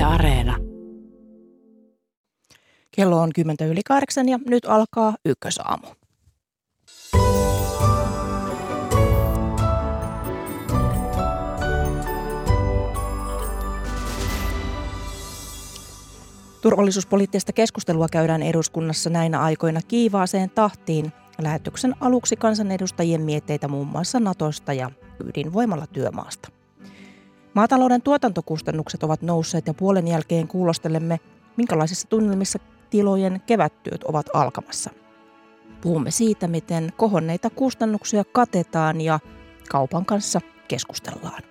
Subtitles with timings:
[0.00, 0.56] Yle Areena.
[2.90, 5.86] Kello on 10 yli kahdeksan ja nyt alkaa ykkösaamu.
[16.62, 21.12] Turvallisuuspoliittista keskustelua käydään eduskunnassa näinä aikoina kiivaaseen tahtiin.
[21.38, 24.90] Lähetyksen aluksi kansanedustajien mietteitä muun muassa Natosta ja
[25.24, 26.59] ydinvoimalla työmaasta.
[27.54, 31.20] Maatalouden tuotantokustannukset ovat nousseet ja puolen jälkeen kuulostelemme,
[31.56, 32.58] minkälaisissa tunnelmissa
[32.90, 34.90] tilojen kevättyöt ovat alkamassa.
[35.80, 39.20] Puhumme siitä, miten kohonneita kustannuksia katetaan ja
[39.70, 41.42] kaupan kanssa keskustellaan.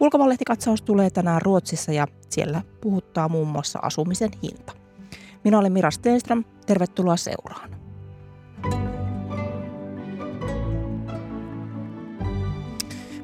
[0.00, 4.72] Ulkomaanlehtikatsaus tulee tänään Ruotsissa ja siellä puhuttaa muun muassa asumisen hinta.
[5.44, 7.83] Minä olen Mira Stenström, tervetuloa seuraan.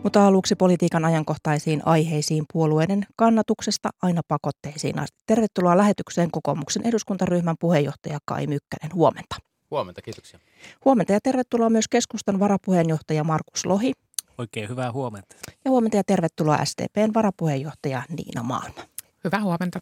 [0.04, 5.18] Mutta aluksi politiikan ajankohtaisiin aiheisiin puolueiden kannatuksesta aina pakotteisiin asti.
[5.26, 8.94] Tervetuloa lähetykseen kokoomuksen eduskuntaryhmän puheenjohtaja Kai Mykkänen.
[8.94, 9.36] Huomenta.
[9.70, 10.38] Huomenta, kiitoksia.
[10.84, 13.92] Huomenta ja tervetuloa myös keskustan varapuheenjohtaja Markus Lohi.
[14.38, 15.36] Oikein hyvää huomenta.
[15.64, 18.82] Ja huomenta ja tervetuloa SDPn varapuheenjohtaja Niina Malma.
[19.24, 19.80] Hyvää huomenta.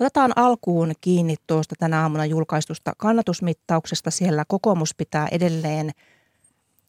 [0.00, 4.10] Otetaan alkuun kiinni tuosta tänä aamuna julkaistusta kannatusmittauksesta.
[4.10, 5.90] Siellä kokoomus pitää edelleen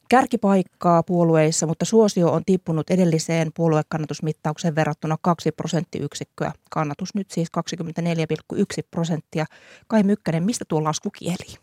[0.08, 6.52] kärkipaikkaa puolueissa, mutta suosio on tippunut edelliseen puoluekannatusmittaukseen verrattuna 2 prosenttiyksikköä.
[6.70, 7.48] Kannatus nyt siis
[8.56, 9.46] 24,1 prosenttia.
[9.86, 11.58] Kai Mykkänen, mistä tuo lasku kieli?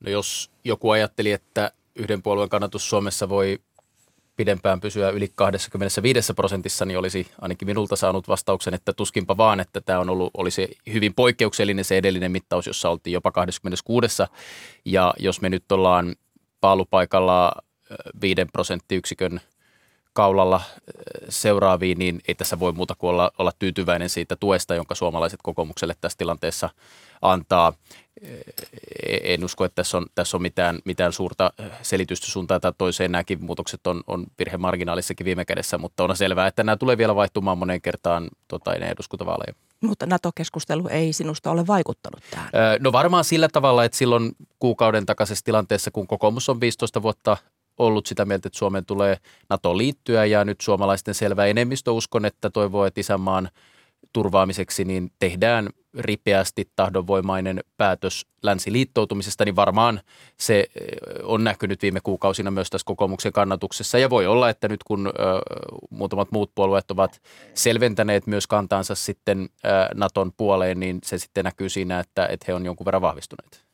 [0.00, 3.58] No jos joku ajatteli, että yhden puolueen kannatus Suomessa voi
[4.36, 9.80] pidempään pysyä yli 25 prosentissa, niin olisi ainakin minulta saanut vastauksen, että tuskinpa vaan, että
[9.80, 14.22] tämä on ollut, olisi hyvin poikkeuksellinen se edellinen mittaus, jossa oltiin jopa 26.
[14.84, 16.16] Ja jos me nyt ollaan
[16.60, 17.52] paalupaikalla
[18.20, 19.40] 5 prosenttiyksikön
[20.16, 20.60] kaulalla
[21.28, 25.96] seuraaviin, niin ei tässä voi muuta kuin olla, olla tyytyväinen siitä tuesta, jonka suomalaiset kokoomukselle
[26.00, 26.70] tässä tilanteessa
[27.22, 27.72] antaa.
[29.22, 31.52] En usko, että tässä on, tässä on mitään, mitään suurta
[31.82, 33.12] selitystä suuntaan tai toiseen.
[33.12, 37.58] Nämäkin muutokset on, on virhemarginaalissakin viime kädessä, mutta on selvää, että nämä tulee vielä vaihtumaan
[37.58, 39.54] moneen kertaan tota, ennen eduskuntavaaleja.
[39.80, 42.50] Mutta NATO-keskustelu ei sinusta ole vaikuttanut tähän?
[42.80, 47.36] No varmaan sillä tavalla, että silloin kuukauden takaisessa tilanteessa, kun kokoomus on 15 vuotta
[47.78, 49.16] ollut sitä mieltä, että Suomen tulee
[49.50, 53.48] NATO liittyä ja nyt suomalaisten selvä enemmistö uskon, että toivoo, että isänmaan
[54.12, 60.00] turvaamiseksi niin tehdään ripeästi tahdonvoimainen päätös länsiliittoutumisesta, niin varmaan
[60.36, 60.66] se eh,
[61.22, 63.98] on näkynyt viime kuukausina myös tässä kokoomuksen kannatuksessa.
[63.98, 65.10] Ja voi olla, että nyt kun ö,
[65.90, 67.22] muutamat muut puolueet ovat
[67.54, 72.54] selventäneet myös kantaansa sitten ö, Naton puoleen, niin se sitten näkyy siinä, että, että he
[72.54, 73.65] on jonkun verran vahvistuneet.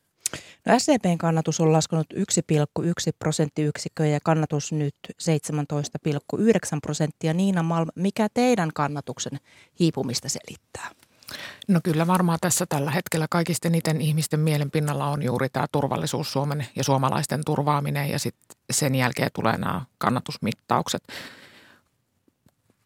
[0.67, 6.43] No SCPn kannatus on laskenut 1,1 prosenttiyksikköä ja kannatus nyt 17,9
[6.83, 7.35] prosenttia.
[7.35, 9.41] Niina Malm, mikä teidän kannatuksen
[9.81, 10.91] hiipumista selittää?
[11.69, 16.67] No kyllä varmaan tässä tällä hetkellä kaikista eniten ihmisten mielenpinnalla on juuri tämä turvallisuus Suomen
[16.77, 21.03] ja suomalaisten turvaaminen ja sitten sen jälkeen tulee nämä kannatusmittaukset.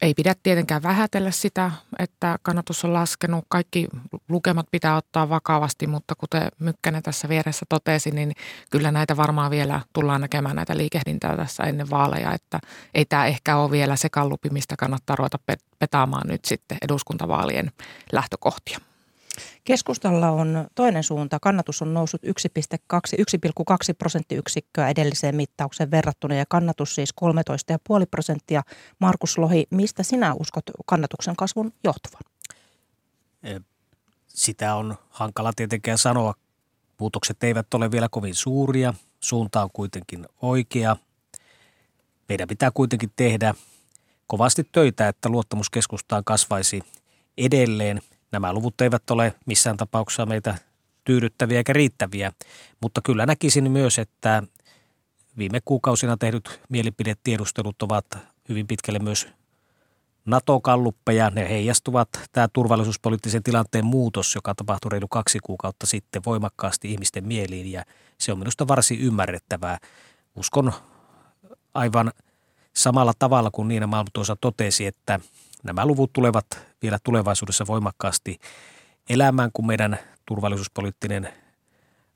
[0.03, 3.45] Ei pidä tietenkään vähätellä sitä, että kannatus on laskenut.
[3.49, 3.87] Kaikki
[4.29, 8.33] lukemat pitää ottaa vakavasti, mutta kuten Mykkänen tässä vieressä totesi, niin
[8.71, 12.33] kyllä näitä varmaan vielä tullaan näkemään näitä liikehdintää tässä ennen vaaleja.
[12.33, 12.59] Että
[12.95, 15.39] ei tämä ehkä ole vielä se kallupi, mistä kannattaa ruveta
[15.79, 17.73] petaamaan nyt sitten eduskuntavaalien
[18.13, 18.79] lähtökohtia.
[19.65, 21.39] Keskustalla on toinen suunta.
[21.41, 27.15] Kannatus on noussut 1,2, 1,2 prosenttiyksikköä edelliseen mittaukseen verrattuna ja kannatus siis
[28.01, 28.63] 13,5 prosenttia.
[28.99, 32.21] Markus Lohi, mistä sinä uskot kannatuksen kasvun johtuvan?
[33.43, 33.61] E,
[34.27, 36.35] sitä on hankala tietenkään sanoa.
[37.01, 38.95] Muutokset eivät ole vielä kovin suuria.
[39.21, 40.97] Suunta on kuitenkin oikea.
[42.29, 43.55] Meidän pitää kuitenkin tehdä
[44.27, 46.83] kovasti töitä, että luottamuskeskustaan kasvaisi
[47.37, 48.01] edelleen–
[48.33, 50.59] Nämä luvut eivät ole missään tapauksessa meitä
[51.05, 52.33] tyydyttäviä eikä riittäviä,
[52.83, 54.43] mutta kyllä näkisin myös, että
[55.39, 58.07] viime kuukausina tehdyt mielipidetiedustelut ovat
[58.49, 59.29] hyvin pitkälle myös
[60.25, 61.31] NATO-kalluppeja.
[61.31, 67.73] Ne heijastuvat tämä turvallisuuspoliittisen tilanteen muutos, joka tapahtui reilu kaksi kuukautta sitten voimakkaasti ihmisten mieliin
[67.73, 67.85] ja
[68.19, 69.79] se on minusta varsin ymmärrettävää.
[70.35, 70.73] Uskon
[71.75, 72.13] aivan
[72.77, 75.21] samalla tavalla kuin Niina Malm tuossa totesi, että
[75.67, 76.47] nämä luvut tulevat
[76.83, 78.39] vielä tulevaisuudessa voimakkaasti
[79.09, 81.29] elämään, kun meidän turvallisuuspoliittinen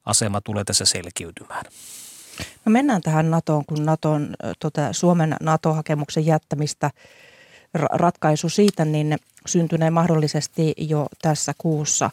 [0.05, 1.65] asema tulee tässä selkiytymään.
[2.65, 6.91] No mennään tähän NATOon, kun NATOn, tota, Suomen NATO-hakemuksen jättämistä
[7.75, 9.17] ratkaisu siitä, niin
[9.47, 12.11] syntynee mahdollisesti jo tässä kuussa.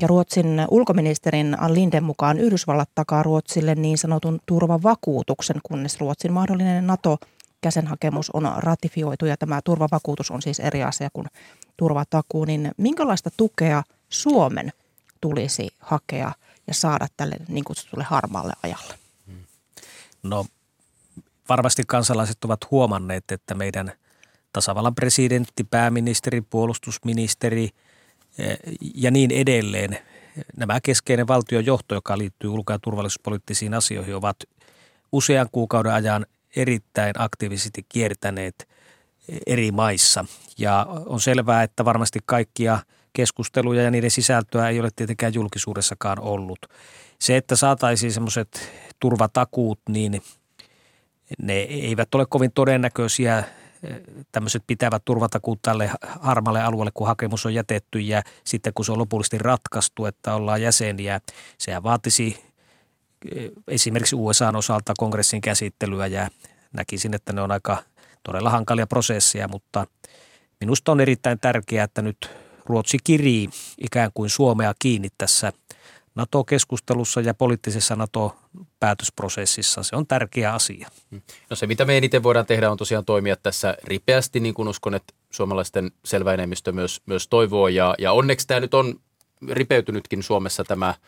[0.00, 6.86] Ja Ruotsin ulkoministerin Ann Linden mukaan Yhdysvallat takaa Ruotsille niin sanotun turvavakuutuksen, kunnes Ruotsin mahdollinen
[6.86, 7.18] NATO
[7.64, 11.26] jäsenhakemus on ratifioitu ja tämä turvavakuutus on siis eri asia kuin
[11.76, 14.72] turvatakuu, niin minkälaista tukea Suomen
[15.20, 16.32] tulisi hakea
[16.66, 18.94] ja saada tälle niin kutsutulle harmaalle ajalle?
[20.22, 20.46] No
[21.48, 23.92] varmasti kansalaiset ovat huomanneet, että meidän
[24.52, 27.70] tasavallan presidentti, pääministeri, puolustusministeri
[28.38, 28.58] eh,
[28.94, 29.98] ja niin edelleen,
[30.56, 34.36] nämä keskeinen valtiojohto, joka liittyy ulko- ja turvallisuuspoliittisiin asioihin, ovat
[35.12, 38.68] usean kuukauden ajan erittäin aktiivisesti kiertäneet
[39.46, 40.24] eri maissa.
[40.58, 42.78] Ja on selvää, että varmasti kaikkia
[43.12, 46.58] keskusteluja ja niiden sisältöä ei ole tietenkään julkisuudessakaan ollut.
[47.18, 50.22] Se, että saataisiin semmoiset turvatakuut, niin
[51.42, 53.44] ne eivät ole kovin todennäköisiä
[54.32, 55.90] tämmöiset pitävät turvatakuut tälle
[56.20, 60.62] harmalle alueelle, kun hakemus on jätetty ja sitten kun se on lopullisesti ratkaistu, että ollaan
[60.62, 61.20] jäseniä,
[61.58, 62.47] sehän vaatisi
[63.68, 66.28] esimerkiksi USAn osalta kongressin käsittelyä ja
[66.72, 67.76] näkisin, että ne on aika
[68.22, 69.86] todella hankalia prosesseja, mutta
[70.60, 72.30] minusta on erittäin tärkeää, että nyt
[72.66, 73.48] Ruotsi kirii
[73.78, 75.52] ikään kuin Suomea kiinni tässä
[76.14, 79.82] NATO-keskustelussa ja poliittisessa NATO-päätösprosessissa.
[79.82, 80.88] Se on tärkeä asia.
[81.50, 84.94] No se, mitä me eniten voidaan tehdä, on tosiaan toimia tässä ripeästi, niin kuin uskon,
[84.94, 87.68] että suomalaisten selvä enemmistö myös, myös toivoo.
[87.68, 89.00] Ja, ja onneksi tämä nyt on
[89.50, 90.94] ripeytynytkin Suomessa tämä–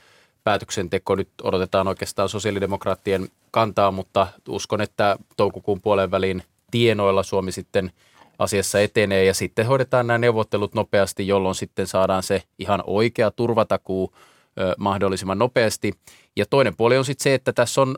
[0.45, 1.15] päätöksenteko.
[1.15, 7.93] Nyt odotetaan oikeastaan sosiaalidemokraattien kantaa, mutta uskon, että toukokuun puolen välin tienoilla Suomi sitten
[8.39, 14.15] asiassa etenee ja sitten hoidetaan nämä neuvottelut nopeasti, jolloin sitten saadaan se ihan oikea turvatakuu
[14.79, 15.93] mahdollisimman nopeasti.
[16.37, 17.97] Ja toinen puoli on sitten se, että tässä on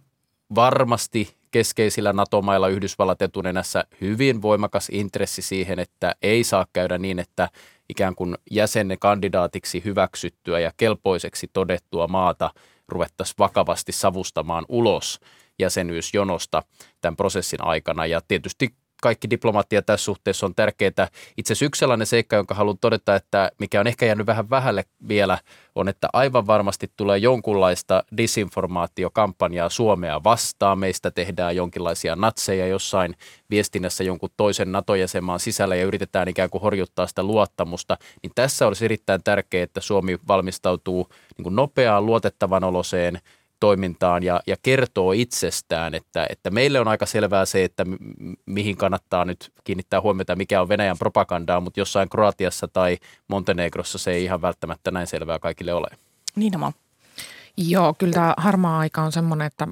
[0.54, 7.48] varmasti keskeisillä NATO-mailla Yhdysvallat etunenässä hyvin voimakas intressi siihen, että ei saa käydä niin, että
[7.92, 12.50] ikään kuin jäsenne kandidaatiksi hyväksyttyä ja kelpoiseksi todettua maata
[12.88, 15.20] ruvettaisiin vakavasti savustamaan ulos
[15.58, 16.62] jäsenyysjonosta
[17.00, 18.06] tämän prosessin aikana.
[18.06, 21.08] Ja tietysti kaikki diplomaattia tässä suhteessa on tärkeää.
[21.36, 24.84] Itse asiassa yksi sellainen seikka, jonka haluan todeta, että mikä on ehkä jäänyt vähän vähälle
[25.08, 25.38] vielä,
[25.74, 30.78] on, että aivan varmasti tulee jonkunlaista disinformaatiokampanjaa Suomea vastaan.
[30.78, 33.14] Meistä tehdään jonkinlaisia natseja jossain
[33.50, 37.96] viestinnässä jonkun toisen NATO-jäsenmaan sisällä ja yritetään ikään kuin horjuttaa sitä luottamusta.
[38.22, 43.18] Niin tässä olisi erittäin tärkeää, että Suomi valmistautuu niin kuin nopeaan, luotettavan oloseen–
[43.62, 47.84] toimintaan ja, ja kertoo itsestään, että, että meille on aika selvää se, että
[48.46, 52.98] mihin kannattaa nyt kiinnittää huomiota, mikä on Venäjän propagandaa, mutta jossain Kroatiassa tai
[53.28, 55.88] Montenegrossa se ei ihan välttämättä näin selvää kaikille ole.
[56.36, 56.72] Niin oma.
[57.56, 59.68] Joo, kyllä tämä harmaa aika on semmoinen, että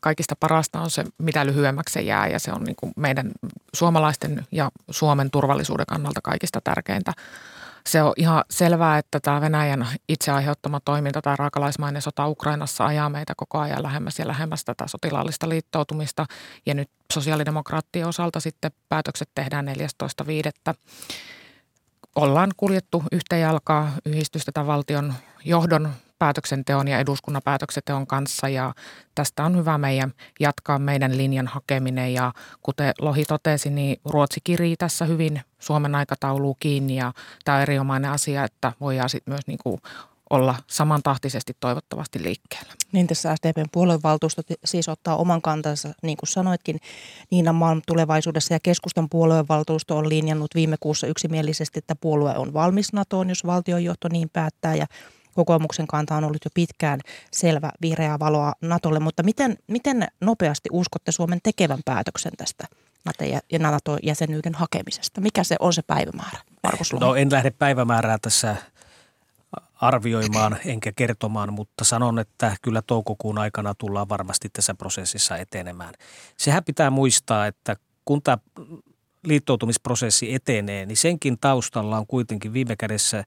[0.00, 3.30] kaikista parasta on se, mitä lyhyemmäksi se jää ja se on niin kuin meidän
[3.74, 7.12] suomalaisten ja Suomen turvallisuuden kannalta kaikista tärkeintä
[7.86, 13.10] se on ihan selvää, että tämä Venäjän itse aiheuttama toiminta tai raakalaismainen sota Ukrainassa ajaa
[13.10, 16.26] meitä koko ajan lähemmäs ja lähemmäs tätä sotilaallista liittoutumista.
[16.66, 19.66] Ja nyt sosiaalidemokraattien osalta sitten päätökset tehdään
[20.68, 20.74] 14.5.
[22.16, 25.14] Ollaan kuljettu yhtä jalkaa yhdistystä tämän valtion
[25.44, 28.48] johdon päätöksenteon ja eduskunnan päätöksenteon kanssa.
[28.48, 28.74] Ja
[29.14, 32.14] tästä on hyvä meidän jatkaa meidän linjan hakeminen.
[32.14, 32.32] Ja
[32.62, 36.96] kuten Lohi totesi, niin Ruotsi kirii tässä hyvin Suomen aikatauluun kiinni.
[36.96, 37.12] Ja
[37.44, 39.80] tämä on erinomainen asia, että voidaan sitten myös niin kuin
[40.30, 42.72] olla samantahtisesti toivottavasti liikkeellä.
[42.92, 46.80] Niin tässä SDPn puoluevaltuusto siis ottaa oman kantansa, niin kuin sanoitkin,
[47.30, 52.92] Niina Malm tulevaisuudessa ja keskustan puoluevaltuusto on linjannut viime kuussa yksimielisesti, että puolue on valmis
[52.92, 54.74] NATOon, jos valtionjohto niin päättää.
[54.74, 54.86] Ja
[55.34, 57.00] kokoomuksen kanta on ollut jo pitkään
[57.32, 62.64] selvä vihreää valoa Natolle, mutta miten, miten nopeasti uskotte Suomen tekevän päätöksen tästä
[63.58, 65.20] NATO-jäsenyyden hakemisesta?
[65.20, 68.56] Mikä se on se päivämäärä, Markus No en lähde päivämäärää tässä
[69.74, 75.94] arvioimaan enkä kertomaan, mutta sanon, että kyllä toukokuun aikana tullaan varmasti tässä prosessissa etenemään.
[76.36, 78.38] Sehän pitää muistaa, että kun tämä
[79.24, 83.24] liittoutumisprosessi etenee, niin senkin taustalla on kuitenkin viime kädessä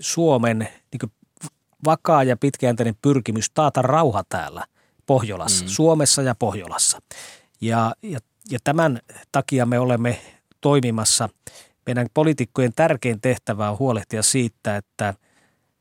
[0.00, 0.58] Suomen
[0.92, 1.12] niin
[1.84, 4.64] vakaa ja pitkäjänteinen pyrkimys taata rauha täällä
[5.06, 5.68] Pohjolassa, mm.
[5.68, 6.98] Suomessa ja Pohjolassa.
[7.60, 8.18] Ja, ja,
[8.50, 9.00] ja tämän
[9.32, 10.20] takia me olemme
[10.60, 11.28] toimimassa.
[11.86, 15.14] Meidän poliitikkojen tärkein tehtävä on huolehtia siitä, että,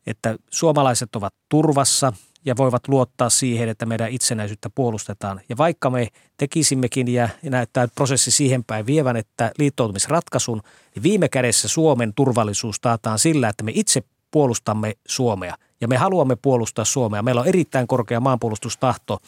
[0.07, 2.13] että suomalaiset ovat turvassa
[2.45, 5.41] ja voivat luottaa siihen, että meidän itsenäisyyttä puolustetaan.
[5.49, 10.61] Ja vaikka me tekisimmekin ja näyttää prosessi siihen päin vievän, että liittoutumisratkaisun,
[10.95, 16.35] niin viime kädessä Suomen turvallisuus taataan sillä, että me itse puolustamme Suomea– ja me haluamme
[16.35, 17.21] puolustaa Suomea.
[17.21, 19.19] Meillä on erittäin korkea maanpuolustustahto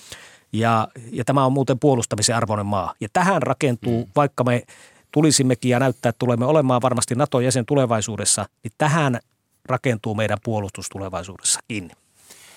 [0.53, 2.93] ja, ja tämä on muuten puolustamisen arvoinen maa.
[3.01, 4.11] Ja tähän rakentuu, mm.
[4.15, 4.63] vaikka me
[5.11, 9.19] tulisimmekin ja näyttää, että tulemme olemaan varmasti NATO-jäsen tulevaisuudessa, niin tähän
[9.65, 11.91] rakentuu meidän puolustus tulevaisuudessakin.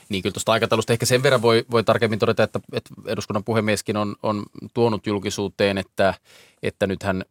[0.08, 3.96] Niin kyllä tuosta aikataulusta ehkä sen verran voi, voi tarkemmin todeta, että, että eduskunnan puhemieskin
[3.96, 4.42] on, on
[4.74, 6.14] tuonut julkisuuteen, että,
[6.62, 7.24] että nythän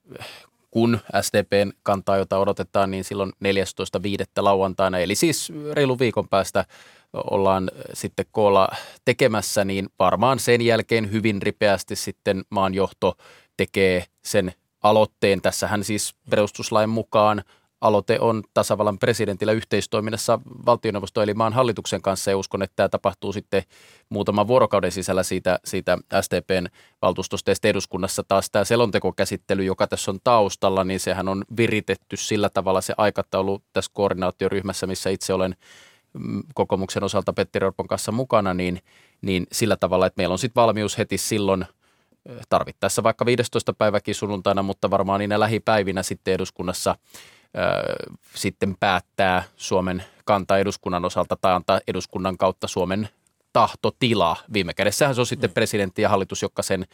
[0.76, 3.54] kun SDPn kantaa, jota odotetaan, niin silloin 14.5.
[4.38, 6.66] lauantaina, eli siis reilu viikon päästä
[7.14, 8.68] ollaan sitten koolla
[9.06, 13.18] tekemässä, niin varmaan sen jälkeen hyvin ripeästi sitten maan johto
[13.58, 14.54] tekee sen
[14.84, 15.42] aloitteen.
[15.42, 17.44] Tässähän siis perustuslain mukaan
[17.82, 23.34] aloite on tasavallan presidentillä yhteistoiminnassa valtioneuvosto eli maan hallituksen kanssa ja uskon, että tämä tapahtuu
[23.34, 23.64] sitten
[24.10, 26.68] muutaman vuorokauden sisällä siitä, siitä STPn
[27.02, 32.50] valtuustosta ja eduskunnassa taas tämä selontekokäsittely, joka tässä on taustalla, niin sehän on viritetty sillä
[32.50, 35.56] tavalla se aikataulu tässä koordinaatioryhmässä, missä itse olen
[36.14, 38.80] mm, kokoomuksen osalta Petteri Orpon kanssa mukana, niin,
[39.22, 41.66] niin sillä tavalla, että meillä on sitten valmius heti silloin
[42.50, 43.74] tarvittaessa vaikka 15.
[43.74, 46.96] päiväkin sunnuntaina, mutta varmaan niinä lähipäivinä sitten eduskunnassa
[48.36, 53.10] sitten päättää Suomen kanta eduskunnan osalta tai antaa eduskunnan kautta Suomen
[53.54, 54.38] tahtotila.
[54.54, 55.54] Viime kädessähän se on sitten mm.
[55.54, 56.86] presidentti ja hallitus, joka sen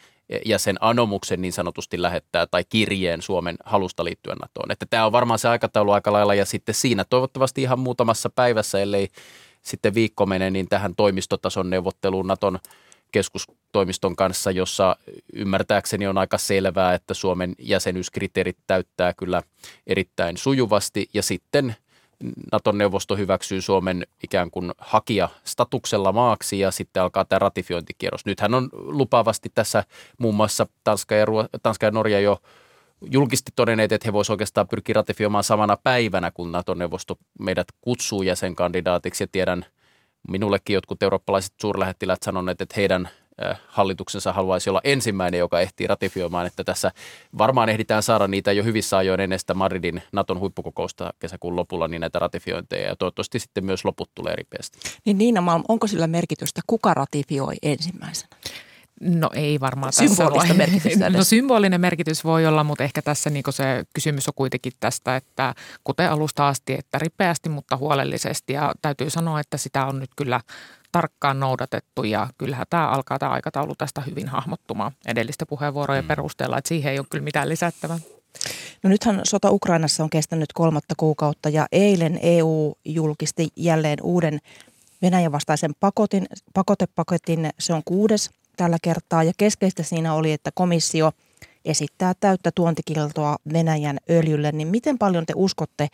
[0.44, 4.70] ja sen anomuksen niin sanotusti lähettää tai kirjeen Suomen halusta liittyä NATOon.
[4.70, 8.80] Että tämä on varmaan se aikataulu aika lailla ja sitten siinä toivottavasti ihan muutamassa päivässä,
[8.80, 9.08] ellei
[9.62, 12.58] sitten viikko mene, niin tähän toimistotason neuvotteluun NATOn
[13.12, 14.96] keskustoimiston kanssa, jossa
[15.32, 19.42] ymmärtääkseni on aika selvää, että Suomen jäsenyyskriteerit täyttää kyllä
[19.86, 21.76] erittäin sujuvasti ja sitten
[22.52, 28.26] Naton neuvosto hyväksyy Suomen ikään kuin hakija statuksella maaksi ja sitten alkaa tämä ratifiointikierros.
[28.26, 29.84] Nythän on lupaavasti tässä
[30.18, 32.38] muun muassa Tanska ja, Ruo- Tanska ja Norja jo
[33.10, 38.22] julkisesti todenneet, että he voisivat oikeastaan pyrkiä ratifioimaan samana päivänä, kun Naton neuvosto meidät kutsuu
[38.22, 39.64] jäsenkandidaatiksi ja tiedän–
[40.28, 43.08] minullekin jotkut eurooppalaiset suurlähettiläät sanoneet, että heidän
[43.66, 46.90] hallituksensa haluaisi olla ensimmäinen, joka ehtii ratifioimaan, että tässä
[47.38, 52.00] varmaan ehditään saada niitä jo hyvissä ajoin ennen sitä Madridin Naton huippukokousta kesäkuun lopulla, niin
[52.00, 54.78] näitä ratifiointeja ja toivottavasti sitten myös loput tulee ripeästi.
[55.04, 58.36] Niin Niina Malm, onko sillä merkitystä, kuka ratifioi ensimmäisenä?
[59.02, 63.84] No ei varmaan Symbolista merkitystä No symbolinen merkitys voi olla, mutta ehkä tässä niin se
[63.94, 65.54] kysymys on kuitenkin tästä, että
[65.84, 68.52] kuten alusta asti, että ripeästi, mutta huolellisesti.
[68.52, 70.40] Ja täytyy sanoa, että sitä on nyt kyllä
[70.92, 76.08] tarkkaan noudatettu ja kyllähän tämä alkaa tämä aikataulu tästä hyvin hahmottumaan edellisten puheenvuorojen mm.
[76.08, 77.98] perusteella, että siihen ei ole kyllä mitään lisättävää.
[78.82, 84.38] No nythän sota Ukrainassa on kestänyt kolmatta kuukautta ja eilen EU julkisti jälleen uuden
[85.02, 87.50] Venäjän vastaisen pakotin, pakotepaketin.
[87.58, 91.12] Se on kuudes tällä kertaa ja keskeistä siinä oli, että komissio
[91.64, 95.88] esittää täyttä tuontikiltoa Venäjän öljylle, niin miten paljon te uskotte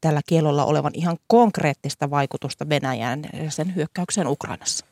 [0.00, 4.86] tällä kielolla olevan ihan konkreettista vaikutusta Venäjän sen hyökkäykseen Ukrainassa?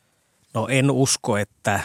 [0.53, 1.79] No en usko, että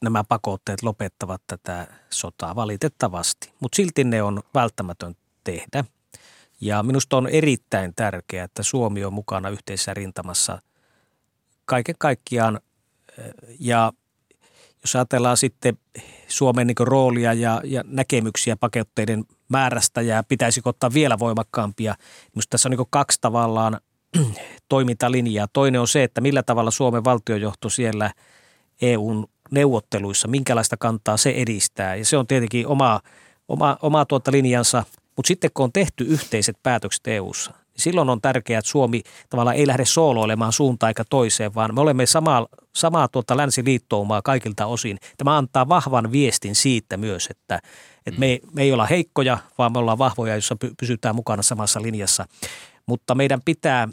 [0.00, 5.84] nämä pakotteet lopettavat tätä sotaa valitettavasti, mutta silti ne on välttämätön tehdä.
[6.60, 10.62] Ja minusta on erittäin tärkeää, että Suomi on mukana yhteisessä rintamassa
[11.64, 12.60] kaiken kaikkiaan
[13.60, 13.92] ja
[14.86, 15.78] jos ajatellaan sitten
[16.28, 21.94] Suomen niin roolia ja, ja näkemyksiä paketteiden määrästä ja pitäisikö ottaa vielä voimakkaampia,
[22.34, 23.80] minusta tässä on niin kaksi tavallaan
[24.68, 25.46] toimintalinjaa.
[25.52, 28.10] Toinen on se, että millä tavalla Suomen valtiojohto siellä
[28.82, 31.94] EUn neuvotteluissa, minkälaista kantaa se edistää.
[31.94, 33.00] Ja se on tietenkin oma,
[33.48, 34.84] oma, oma tuota linjansa,
[35.16, 39.66] mutta sitten kun on tehty yhteiset päätökset EUssa, silloin on tärkeää, että Suomi tavallaan ei
[39.66, 44.98] lähde sooloilemaan suuntaan eikä toiseen, vaan me olemme samaa, samaa tuota länsiliittoumaa kaikilta osin.
[45.16, 47.58] Tämä antaa vahvan viestin siitä myös, että,
[48.06, 52.26] että me, me ei olla heikkoja, vaan me ollaan vahvoja, jossa pysytään mukana samassa linjassa.
[52.86, 53.88] Mutta meidän pitää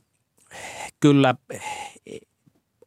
[1.00, 1.36] kyllä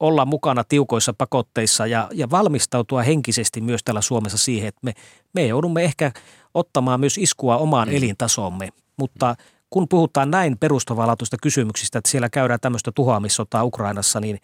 [0.01, 4.93] olla mukana tiukoissa pakotteissa ja, ja valmistautua henkisesti myös täällä Suomessa siihen, että me,
[5.33, 6.13] me joudumme ehkä
[6.55, 7.97] ottamaan myös iskua omaan mm.
[7.97, 9.35] elintasomme, mutta–
[9.77, 14.39] kun puhutaan näin perustavanlaatuista kysymyksistä, että siellä käydään tämmöistä tuhoamissotaa Ukrainassa, niin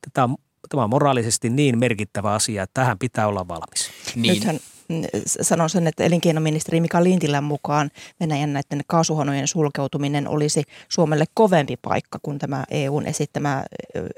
[0.00, 0.36] tätä on,
[0.68, 3.90] tämä on moraalisesti niin merkittävä asia, että tähän pitää olla valmis.
[4.14, 4.34] Niin.
[4.34, 7.90] Nythän mm, sanon sen, että elinkeinoministeri Mika Lintilän mukaan
[8.20, 13.64] Venäjän näiden kaasuhanojen sulkeutuminen olisi Suomelle kovempi paikka kuin tämä EUn esittämä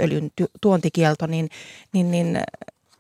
[0.02, 1.48] öljyn tuontikielto, niin,
[1.92, 2.40] niin, niin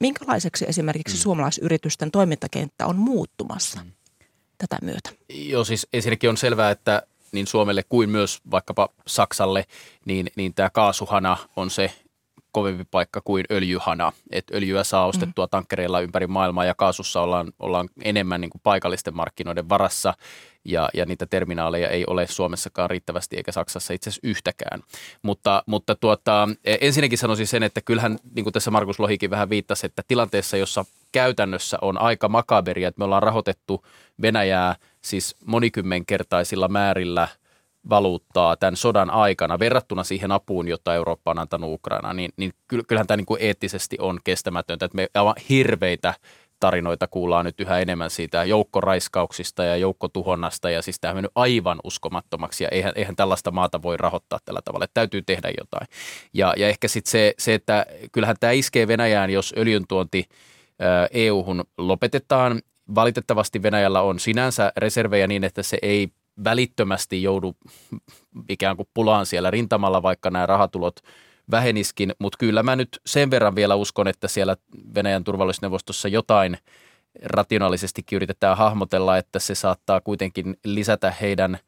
[0.00, 1.20] minkälaiseksi esimerkiksi mm.
[1.20, 3.90] suomalaisyritysten toimintakenttä on muuttumassa mm.
[4.58, 5.10] tätä myötä?
[5.28, 9.64] Joo, siis ensinnäkin on selvää, että niin Suomelle kuin myös vaikkapa Saksalle,
[10.04, 11.92] niin, niin tämä kaasuhana on se
[12.52, 14.12] kovempi paikka kuin öljyhana.
[14.30, 15.50] Et öljyä saa ostettua mm.
[15.50, 20.14] tankkereilla ympäri maailmaa ja kaasussa ollaan, ollaan enemmän niin kuin paikallisten markkinoiden varassa
[20.64, 24.82] ja, ja niitä terminaaleja ei ole Suomessakaan riittävästi eikä Saksassa itse asiassa yhtäkään.
[25.22, 29.50] Mutta, mutta tuota, e, ensinnäkin sanoisin sen, että kyllähän, niin kuin tässä Markus Lohikin vähän
[29.50, 33.86] viittasi, että tilanteessa, jossa käytännössä on aika makaberia, että me ollaan rahoitettu
[34.22, 37.28] Venäjää siis monikymmenkertaisilla määrillä
[37.88, 42.52] valuuttaa tämän sodan aikana verrattuna siihen apuun, jota Eurooppa on antanut Ukrainaan, niin, niin
[42.86, 44.84] kyllähän tämä niin kuin eettisesti on kestämätöntä.
[44.84, 46.14] Että me aivan hirveitä
[46.60, 51.80] tarinoita kuullaan nyt yhä enemmän siitä joukkoraiskauksista ja joukkotuhonnasta ja siis tämä on mennyt aivan
[51.84, 55.88] uskomattomaksi ja eihän, eihän tällaista maata voi rahoittaa tällä tavalla, että täytyy tehdä jotain.
[56.34, 60.24] Ja, ja ehkä sitten se, se, että kyllähän tämä iskee Venäjään, jos öljyn tuonti
[61.10, 62.60] EU-hun lopetetaan.
[62.94, 66.08] Valitettavasti Venäjällä on sinänsä reservejä niin, että se ei
[66.44, 67.56] välittömästi joudu
[68.48, 70.96] ikään kuin pulaan siellä rintamalla, vaikka nämä rahatulot
[71.50, 74.56] väheniskin, mutta kyllä mä nyt sen verran vielä uskon, että siellä
[74.94, 76.58] Venäjän turvallisuusneuvostossa jotain
[77.22, 81.58] rationaalisestikin yritetään hahmotella, että se saattaa kuitenkin lisätä heidän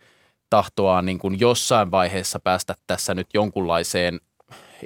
[0.50, 4.20] tahtoaan niin kuin jossain vaiheessa päästä tässä nyt jonkunlaiseen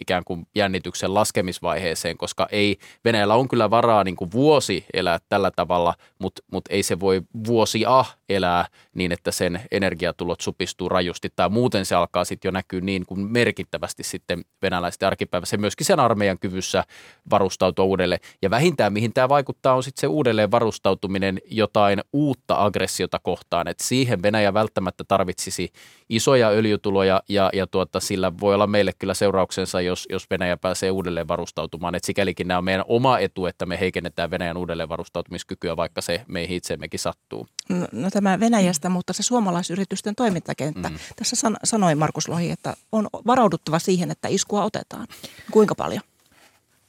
[0.01, 5.51] ikään kuin jännityksen laskemisvaiheeseen, koska ei, Venäjällä on kyllä varaa niin kuin vuosi elää tällä
[5.51, 11.49] tavalla, mutta, mutta ei se voi vuosia elää niin, että sen energiatulot supistuu rajusti tai
[11.49, 16.39] muuten se alkaa sitten jo näkyä niin kuin merkittävästi sitten venäläisten arkipäivässä myöskin sen armeijan
[16.39, 16.85] kyvyssä
[17.31, 18.21] varustautua uudelleen.
[18.43, 23.85] Ja vähintään mihin tämä vaikuttaa on sitten se uudelleen varustautuminen jotain uutta aggressiota kohtaan, että
[23.85, 25.73] siihen Venäjä välttämättä tarvitsisi
[26.09, 30.91] isoja öljytuloja ja, ja tuota, sillä voi olla meille kyllä seurauksensa, jos, jos Venäjä pääsee
[30.91, 31.95] uudelleen varustautumaan.
[31.95, 36.25] Et sikälikin nämä on meidän oma etu, että me heikennetään Venäjän uudelleen varustautumiskykyä, vaikka se
[36.29, 37.47] meihin itseemmekin sattuu.
[37.69, 40.89] No, no tämä Venäjästä, mutta se suomalaisyritysten toimintakenttä.
[40.89, 40.97] Mm.
[41.17, 45.07] Tässä san, sanoi Markus Lohi, että on varauduttava siihen, että iskua otetaan.
[45.51, 46.03] Kuinka paljon?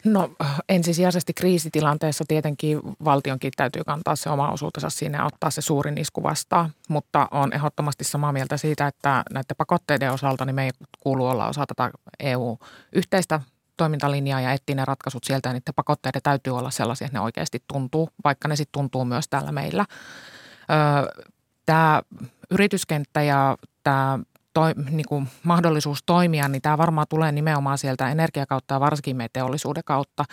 [0.07, 0.29] No
[0.69, 6.23] ensisijaisesti kriisitilanteessa tietenkin valtionkin täytyy kantaa se oma osuutensa sinne ja ottaa se suurin isku
[6.23, 11.27] vastaan, mutta on ehdottomasti samaa mieltä siitä, että näiden pakotteiden osalta niin me ei kuulu
[11.27, 13.41] olla osa tätä EU-yhteistä
[13.77, 17.63] toimintalinjaa ja etsiä ne ratkaisut sieltä ja niiden pakotteiden täytyy olla sellaisia, että ne oikeasti
[17.67, 19.85] tuntuu, vaikka ne sitten tuntuu myös täällä meillä.
[21.65, 22.01] Tämä
[22.51, 24.19] yrityskenttä ja tämä
[24.57, 29.29] toi, niin kuin mahdollisuus toimia, niin tämä varmaan tulee nimenomaan sieltä energiakautta ja varsinkin meidän
[29.33, 30.25] teollisuuden kautta.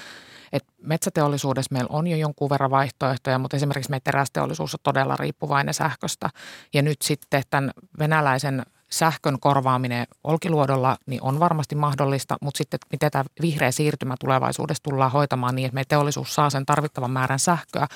[0.53, 5.75] Et metsäteollisuudessa meillä on jo jonkun verran vaihtoehtoja, mutta esimerkiksi meidän terästeollisuus on todella riippuvainen
[5.75, 6.31] sähköstä.
[6.75, 13.11] Ja nyt sitten tämän venäläisen sähkön korvaaminen olkiluodolla niin on varmasti mahdollista, mutta sitten miten
[13.11, 17.87] tämä vihreä siirtymä tulevaisuudessa tullaan hoitamaan niin, että meidän teollisuus saa sen tarvittavan määrän sähköä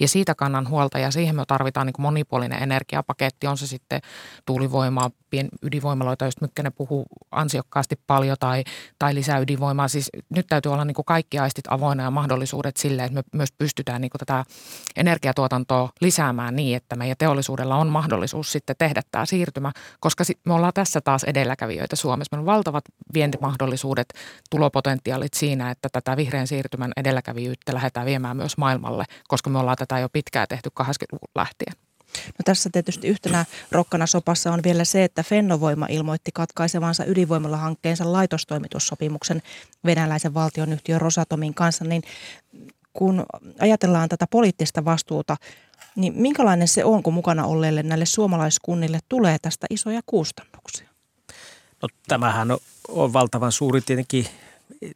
[0.00, 4.00] ja siitä kannan huolta ja siihen me tarvitaan niin monipuolinen energiapaketti, on se sitten
[4.46, 8.64] tuulivoimaa, pien ydinvoimaloita, joista Mykkänen puhuu ansiokkaasti paljon tai,
[8.98, 9.88] tai lisää ydinvoimaa.
[9.88, 13.52] Siis nyt täytyy olla niin kuin kaikki aistit avoinna ja mahdollisuudet sille, että me myös
[13.52, 14.44] pystytään niin kuin tätä
[14.96, 20.72] energiatuotantoa lisäämään niin, että meidän teollisuudella on mahdollisuus sitten tehdä tämä siirtymä, koska me ollaan
[20.74, 22.36] tässä taas edelläkävijöitä Suomessa.
[22.36, 24.14] Meillä on valtavat vientimahdollisuudet,
[24.50, 29.98] tulopotentiaalit siinä, että tätä vihreän siirtymän edelläkävijyyttä lähdetään viemään myös maailmalle, koska me ollaan tätä
[29.98, 31.83] jo pitkään tehty 80-luvun lähtien.
[32.26, 39.42] No tässä tietysti yhtenä rokkana sopassa on vielä se, että Fennovoima ilmoitti katkaisevansa ydinvoimalla-hankkeensa laitostoimitussopimuksen
[39.84, 42.02] venäläisen valtionyhtiön Rosatomin kanssa, niin
[42.92, 43.26] kun
[43.60, 45.36] ajatellaan tätä poliittista vastuuta,
[45.96, 50.88] niin minkälainen se on, kun mukana olleille näille suomalaiskunnille tulee tästä isoja kustannuksia?
[51.82, 52.48] No, tämähän
[52.88, 54.26] on valtavan suuri tietenkin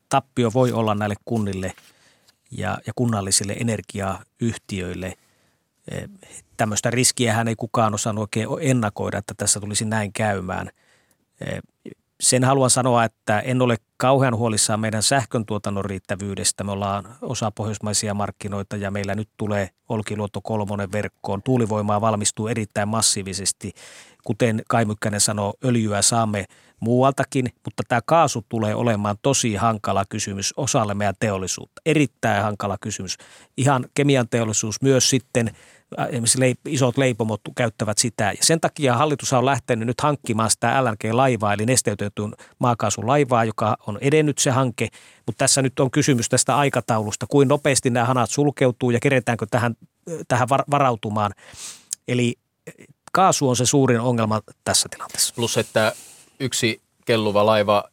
[0.09, 1.72] tappio voi olla näille kunnille
[2.50, 5.14] ja, ja kunnallisille energiayhtiöille.
[6.57, 10.70] Tämmöistä riskiähän ei kukaan osannut oikein ennakoida, että tässä tulisi näin käymään.
[12.20, 16.64] Sen haluan sanoa, että en ole kauhean huolissaan meidän sähkön tuotannon riittävyydestä.
[16.64, 21.42] Me ollaan osa pohjoismaisia markkinoita ja meillä nyt tulee Olkiluoto kolmonen verkkoon.
[21.42, 23.72] Tuulivoimaa valmistuu erittäin massiivisesti.
[24.24, 26.44] Kuten Kaimykkänen sanoi, öljyä saamme
[26.81, 31.83] muualtakin, mutta tämä kaasu tulee olemaan tosi hankala kysymys osalle meidän teollisuutta.
[31.87, 33.16] Erittäin hankala kysymys.
[33.57, 35.51] Ihan kemian teollisuus myös sitten–
[36.09, 38.24] esimerkiksi leip, isot leipomot käyttävät sitä.
[38.24, 43.77] Ja sen takia hallitus on lähtenyt nyt hankkimaan sitä LNG-laivaa, eli nesteytetyn maakaasun laivaa, joka
[43.87, 44.88] on edennyt se hanke.
[45.27, 49.74] Mutta tässä nyt on kysymys tästä aikataulusta, kuin nopeasti nämä hanat sulkeutuu ja keretäänkö tähän,
[50.29, 51.33] tähän varautumaan.
[52.09, 52.35] Eli
[53.12, 55.35] kaasu on se suurin ongelma tässä tilanteessa.
[55.35, 55.92] Plus, että
[56.40, 57.85] yksi kelluva laiva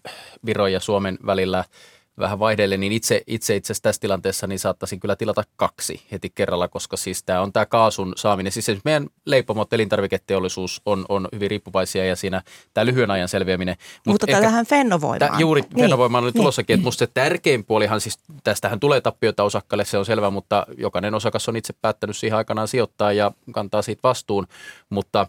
[0.45, 1.63] Viron ja Suomen välillä–
[2.19, 6.29] vähän vaihdelle, niin itse, itse itse asiassa tässä tilanteessa niin saattaisin kyllä tilata kaksi heti
[6.35, 8.51] kerralla, koska siis tämä on tämä kaasun saaminen.
[8.51, 12.41] Siis meidän leipomot, elintarviketeollisuus on, on hyvin riippuvaisia ja siinä
[12.73, 13.75] tämä lyhyen ajan selviäminen.
[14.05, 15.19] Mut Mutta ehkä, tähän fennovoimaan.
[15.19, 15.79] Tämä, juuri niin.
[15.79, 16.79] fennovoimaan oli tulossakin, niin.
[16.79, 21.15] että musta se tärkein puolihan siis, tästähän tulee tappiota osakkaille, se on selvä, mutta jokainen
[21.15, 24.47] osakas on itse päättänyt siihen aikanaan sijoittaa ja kantaa siitä vastuun,
[24.89, 25.27] mutta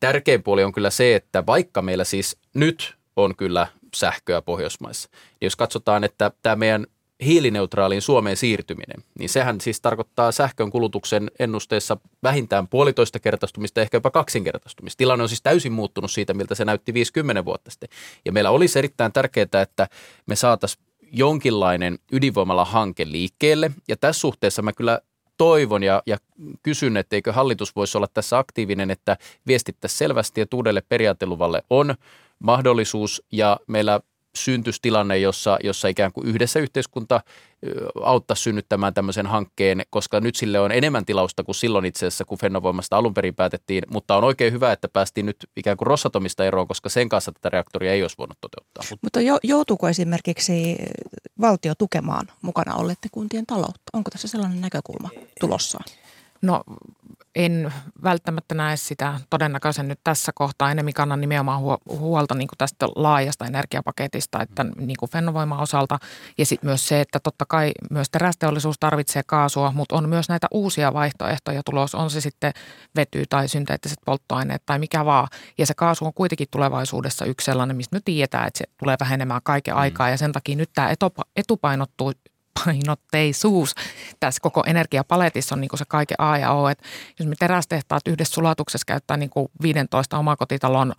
[0.00, 3.66] tärkein puoli on kyllä se, että vaikka meillä siis nyt on kyllä
[3.96, 5.08] sähköä Pohjoismaissa.
[5.12, 6.86] Ja jos katsotaan, että tämä meidän
[7.24, 14.10] hiilineutraaliin Suomeen siirtyminen, niin sehän siis tarkoittaa sähkön kulutuksen ennusteessa vähintään puolitoista kertaistumista, ehkä jopa
[14.10, 14.98] kaksinkertaistumista.
[14.98, 17.88] Tilanne on siis täysin muuttunut siitä, miltä se näytti 50 vuotta sitten.
[18.24, 19.88] Ja meillä olisi erittäin tärkeää, että
[20.26, 23.70] me saataisiin jonkinlainen ydinvoimalla hanke liikkeelle.
[23.88, 25.00] Ja tässä suhteessa mä kyllä
[25.36, 26.18] toivon ja, ja
[26.62, 31.94] kysyn, että eikö hallitus voisi olla tässä aktiivinen, että viestittäisiin selvästi, että uudelle periaateluvalle on
[32.42, 34.00] mahdollisuus ja meillä
[34.36, 37.20] syntyisi tilanne, jossa, jossa ikään kuin yhdessä yhteiskunta
[38.02, 42.38] auttaa synnyttämään tämmöisen hankkeen, koska nyt sille on enemmän tilausta kuin silloin itse asiassa, kun
[42.38, 46.68] Fennovoimasta alun perin päätettiin, mutta on oikein hyvä, että päästiin nyt ikään kuin Rosatomista eroon,
[46.68, 48.98] koska sen kanssa tätä reaktoria ei olisi voinut toteuttaa.
[49.02, 50.76] Mutta jo, joutuuko esimerkiksi
[51.40, 53.82] valtio tukemaan mukana olleiden kuntien taloutta?
[53.92, 55.08] Onko tässä sellainen näkökulma
[55.40, 55.84] tulossaan?
[56.42, 56.62] No
[57.34, 57.72] en
[58.04, 60.70] välttämättä näe sitä todennäköisen nyt tässä kohtaa.
[60.70, 65.98] Enemmän kannan nimenomaan huolta niin tästä laajasta energiapaketista, että niin kuin Fennovoiman osalta.
[66.38, 70.46] Ja sitten myös se, että totta kai myös terästeollisuus tarvitsee kaasua, mutta on myös näitä
[70.50, 71.94] uusia vaihtoehtoja tulos.
[71.94, 72.52] On se sitten
[72.96, 75.28] vety tai synteettiset polttoaineet tai mikä vaan.
[75.58, 79.40] Ja se kaasu on kuitenkin tulevaisuudessa yksi sellainen, mistä nyt tiedetään, että se tulee vähenemään
[79.44, 79.80] kaiken mm.
[79.80, 80.10] aikaa.
[80.10, 80.94] Ja sen takia nyt tämä
[81.36, 82.12] etupainottuu
[82.64, 83.74] painotteisuus
[84.20, 86.68] tässä koko energiapaletissa on niin se kaiken A ja O.
[86.68, 86.84] Että
[87.18, 90.92] jos me terästehtaat yhdessä sulatuksessa käyttää niin kuin 15 omakotitalon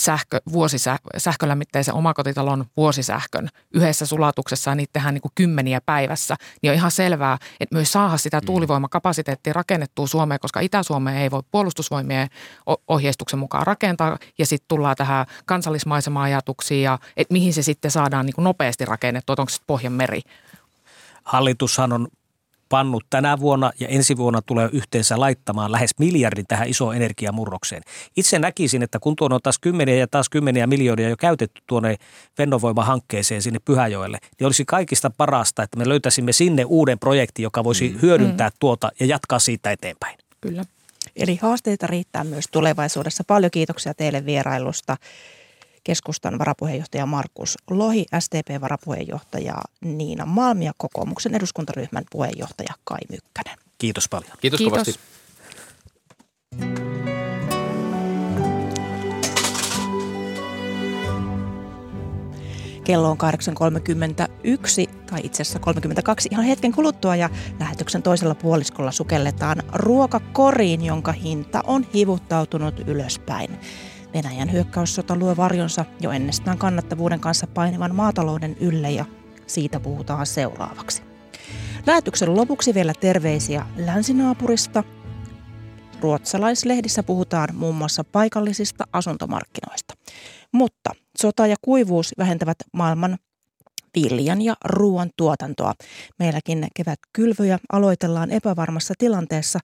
[0.00, 6.70] sähkö, vuosisä, sähkölämmitteisen omakotitalon vuosisähkön yhdessä sulatuksessa ja niitä tehdään niin kuin kymmeniä päivässä, niin
[6.70, 8.46] on ihan selvää, että myös saada sitä mm.
[8.46, 12.28] tuulivoimakapasiteettia rakennettua Suomeen, koska Itä-Suomeen ei voi puolustusvoimien
[12.88, 18.34] ohjeistuksen mukaan rakentaa ja sitten tullaan tähän kansallismaisema-ajatuksiin ja että mihin se sitten saadaan niin
[18.34, 20.20] kuin nopeasti rakennettua, onko se Pohjanmeri
[21.30, 22.08] Hallitushan on
[22.68, 27.82] pannut tänä vuonna ja ensi vuonna tulee yhteensä laittamaan lähes miljardin tähän isoon energiamurrokseen.
[28.16, 31.96] Itse näkisin, että kun tuon on taas kymmeniä ja taas kymmeniä miljoonia jo käytetty tuonne
[32.36, 37.88] Fennovoima-hankkeeseen sinne Pyhäjoelle, niin olisi kaikista parasta, että me löytäisimme sinne uuden projektin, joka voisi
[37.88, 37.98] mm.
[38.02, 38.56] hyödyntää mm.
[38.60, 40.18] tuota ja jatkaa siitä eteenpäin.
[40.40, 40.64] Kyllä.
[41.16, 43.24] Eli haasteita riittää myös tulevaisuudessa.
[43.26, 44.96] Paljon kiitoksia teille vierailusta
[45.84, 53.58] keskustan varapuheenjohtaja Markus Lohi, STP-varapuheenjohtaja Niina Malmi ja kokoomuksen eduskuntaryhmän puheenjohtaja Kai Mykkänen.
[53.78, 54.32] Kiitos paljon.
[54.40, 54.72] Kiitos, Kiitos.
[54.72, 55.00] kovasti.
[62.84, 69.62] Kello on 8.31 tai itse asiassa 32 ihan hetken kuluttua ja lähetyksen toisella puoliskolla sukelletaan
[69.72, 73.60] ruokakoriin, jonka hinta on hivuttautunut ylöspäin.
[74.14, 79.04] Venäjän hyökkäyssota luo varjonsa jo ennestään kannattavuuden kanssa painivan maatalouden ylle ja
[79.46, 81.02] siitä puhutaan seuraavaksi.
[81.86, 84.84] Lähetyksen lopuksi vielä terveisiä länsinaapurista.
[86.00, 89.94] Ruotsalaislehdissä puhutaan muun muassa paikallisista asuntomarkkinoista.
[90.52, 93.18] Mutta sota ja kuivuus vähentävät maailman
[93.94, 95.74] viljan ja ruoan tuotantoa.
[96.18, 99.58] Meilläkin kevätkylvöjä aloitellaan epävarmassa tilanteessa.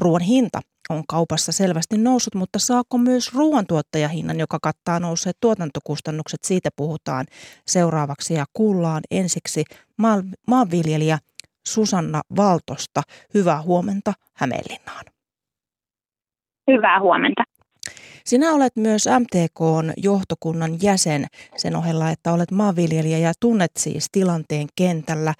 [0.00, 6.44] Ruoan hinta on kaupassa selvästi noussut, mutta saako myös ruoantuottajahinnan, joka kattaa nousseet tuotantokustannukset?
[6.44, 7.26] Siitä puhutaan
[7.66, 9.64] seuraavaksi ja kuullaan ensiksi
[10.46, 11.18] maanviljelijä
[11.66, 13.02] Susanna Valtosta.
[13.34, 15.04] Hyvää huomenta Hämeenlinnaan.
[16.70, 17.42] Hyvää huomenta.
[18.24, 24.66] Sinä olet myös MTKn johtokunnan jäsen sen ohella, että olet maanviljelijä ja tunnet siis tilanteen
[24.76, 25.34] kentällä.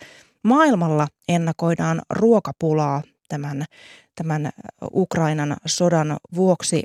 [0.45, 3.65] Maailmalla ennakoidaan ruokapulaa tämän
[4.15, 4.51] tämän
[4.95, 6.83] Ukrainan sodan vuoksi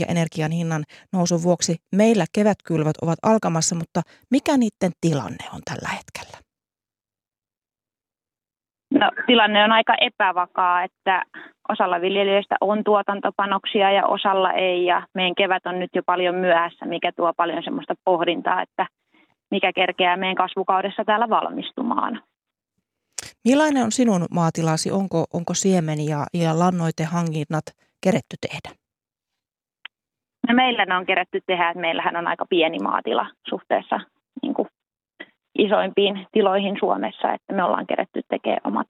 [0.00, 5.88] ja energian hinnan nousun vuoksi meillä kevätkylvöt ovat alkamassa, mutta mikä niiden tilanne on tällä
[5.88, 6.38] hetkellä?
[8.94, 11.22] No, tilanne on aika epävakaa, että
[11.68, 14.84] osalla viljelijöistä on tuotantopanoksia ja osalla ei.
[14.84, 18.86] Ja meidän kevät on nyt jo paljon myöhässä, mikä tuo paljon semmoista pohdintaa, että
[19.50, 22.22] mikä kerkeää meidän kasvukaudessa täällä valmistumaan.
[23.44, 24.90] Millainen on sinun maatilasi?
[24.90, 27.64] Onko, onko siemen ja, ja lannoitehankinnat
[28.00, 28.76] keretty tehdä?
[30.48, 34.00] No meillä ne on keretty tehdä, että meillähän on aika pieni maatila suhteessa
[34.42, 34.68] niin kuin
[35.58, 38.86] isoimpiin tiloihin Suomessa, että me ollaan keretty tekemään omat.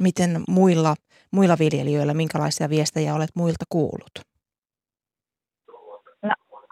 [0.00, 0.94] Miten muilla,
[1.32, 4.35] muilla viljelijöillä, minkälaisia viestejä olet muilta kuullut?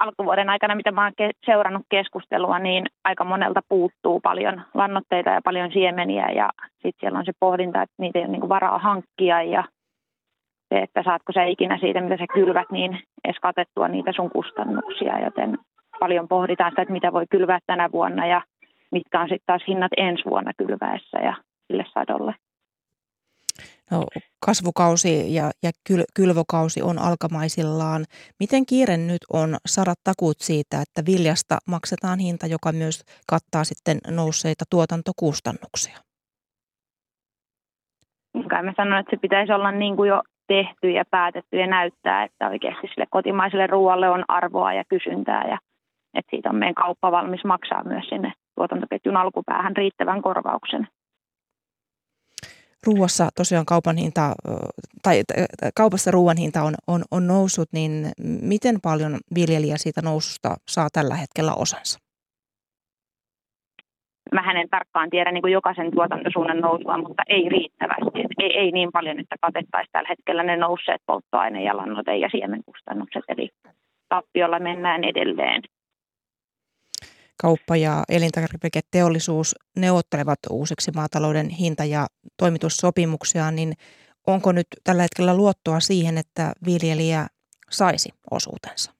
[0.04, 1.12] Alkuvuoden aikana, mitä mä oon
[1.46, 7.24] seurannut keskustelua, niin aika monelta puuttuu paljon lannoitteita ja paljon siemeniä ja sitten siellä on
[7.24, 9.64] se pohdinta, että niitä ei ole niin varaa hankkia ja
[10.68, 15.24] se, että saatko sä ikinä siitä, mitä sä kylvät, niin edes katettua niitä sun kustannuksia,
[15.24, 15.58] joten
[16.00, 18.42] paljon pohditaan sitä, että mitä voi kylvää tänä vuonna ja
[18.92, 21.34] mitkä on sitten taas hinnat ensi vuonna kylväessä ja
[21.66, 22.34] sille sadolle.
[23.90, 24.04] No,
[24.46, 28.04] kasvukausi ja, ja kyl, kylvokausi on alkamaisillaan.
[28.40, 33.98] Miten kiire nyt on saada takuut siitä, että viljasta maksetaan hinta, joka myös kattaa sitten
[34.10, 35.98] nousseita tuotantokustannuksia?
[38.50, 42.24] Kai mä sanon, että se pitäisi olla niin kuin jo tehty ja päätetty ja näyttää,
[42.24, 45.58] että oikeasti sille kotimaiselle ruoalle on arvoa ja kysyntää ja
[46.14, 50.88] että siitä on meidän kauppa valmis maksaa myös sinne tuotantoketjun alkupäähän riittävän korvauksen.
[52.86, 54.32] Ruuassa tosiaan kaupan hinta,
[55.02, 55.22] tai
[55.76, 61.14] kaupassa ruoan hinta on, on, on noussut, niin miten paljon viljelijä siitä noususta saa tällä
[61.14, 61.98] hetkellä osansa?
[64.32, 68.20] Mä en tarkkaan tiedä niin kuin jokaisen tuotantosuunnan nousua, mutta ei riittävästi.
[68.38, 73.24] Ei, ei niin paljon, että katettaisiin tällä hetkellä ne nousseet polttoaine- ja lannoite- ja siemenkustannukset.
[73.28, 73.50] Eli
[74.08, 75.62] tappiolla mennään edelleen
[77.42, 82.06] kauppa- ja elintarviketeollisuus neuvottelevat uusiksi maatalouden hinta- ja
[82.38, 83.72] toimitussopimuksia, niin
[84.26, 87.26] onko nyt tällä hetkellä luottoa siihen, että viljelijä
[87.70, 88.94] saisi osuutensa?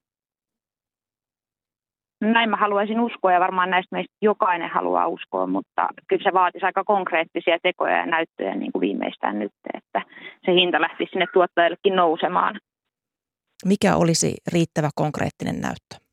[2.21, 6.67] Näin mä haluaisin uskoa ja varmaan näistä meistä jokainen haluaa uskoa, mutta kyllä se vaatisi
[6.67, 10.03] aika konkreettisia tekoja ja näyttöjä niin kuin viimeistään nyt, että
[10.47, 12.61] se hinta lähtisi sinne tuottajillekin nousemaan.
[13.65, 16.04] Mikä olisi riittävä konkreettinen näyttö?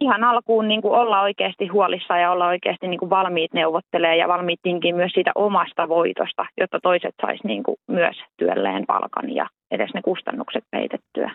[0.00, 4.28] Ihan alkuun niin kuin olla oikeasti huolissa ja olla oikeasti niin kuin valmiit neuvottelee ja
[4.28, 4.60] valmiit
[4.94, 10.02] myös siitä omasta voitosta, jotta toiset sais niin kuin myös työlleen palkan ja edes ne
[10.02, 11.30] kustannukset peitettyä.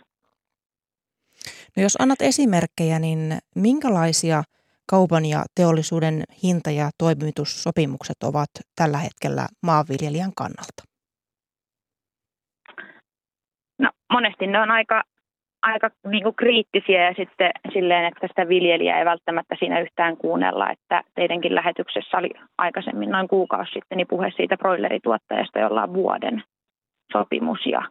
[1.77, 4.43] No jos annat esimerkkejä, niin minkälaisia
[4.89, 10.83] kaupan ja teollisuuden hinta- ja toimitussopimukset ovat tällä hetkellä maanviljelijän kannalta?
[13.79, 15.03] No monesti ne on aika
[15.63, 20.71] aika niin kuin kriittisiä ja sitten silleen, että sitä viljelijää ei välttämättä siinä yhtään kuunnella,
[20.71, 26.43] että teidänkin lähetyksessä oli aikaisemmin noin kuukausi sitten niin puhe siitä broilerituottajasta, jolla on vuoden
[27.11, 27.81] sopimus ja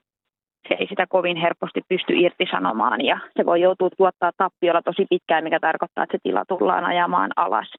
[0.69, 5.45] se ei sitä kovin helposti pysty irtisanomaan ja se voi joutua tuottaa tappiolla tosi pitkään,
[5.45, 7.73] mikä tarkoittaa, että se tila tullaan ajamaan alas.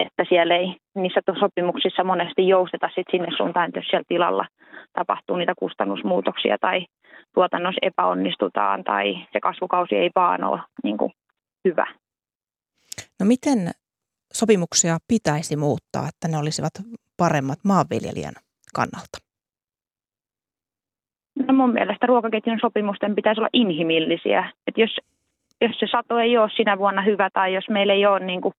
[0.00, 4.46] Että siellä ei niissä sopimuksissa monesti jousteta sit sinne suuntaan, että jos siellä tilalla
[4.92, 6.86] tapahtuu niitä kustannusmuutoksia tai
[7.34, 11.12] tuotannossa epäonnistutaan tai se kasvukausi ei vaan ole niin kuin
[11.68, 11.86] hyvä.
[13.20, 13.70] No miten
[14.32, 16.72] sopimuksia pitäisi muuttaa, että ne olisivat
[17.16, 18.34] paremmat maanviljelijän
[18.74, 19.18] kannalta?
[21.46, 24.52] No mun mielestä ruokaketjun sopimusten pitäisi olla inhimillisiä.
[24.66, 24.96] Et jos,
[25.60, 28.54] jos se sato ei ole sinä vuonna hyvä tai jos meillä ei ole niin kuin,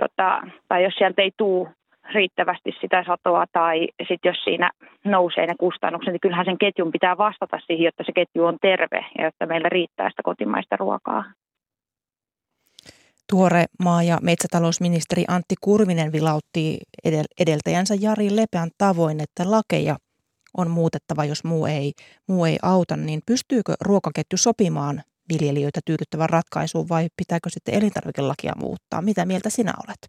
[0.00, 1.68] tota, tai jos sieltä ei tule
[2.14, 4.70] riittävästi sitä satoa tai sitten jos siinä
[5.04, 9.04] nousee ne kustannukset, niin kyllähän sen ketjun pitää vastata siihen, jotta se ketju on terve
[9.18, 11.24] ja jotta meillä riittää sitä kotimaista ruokaa.
[13.32, 16.78] Tuore maa- ja metsätalousministeri Antti Kurvinen vilautti
[17.40, 19.96] edeltäjänsä Jari Lepän tavoin, että lakeja
[20.56, 21.92] on muutettava, jos muu ei,
[22.28, 29.02] muu ei auta, niin pystyykö ruokaketju sopimaan viljelijöitä tyydyttävän ratkaisuun vai pitääkö sitten elintarvikelakia muuttaa?
[29.02, 30.02] Mitä mieltä sinä olet?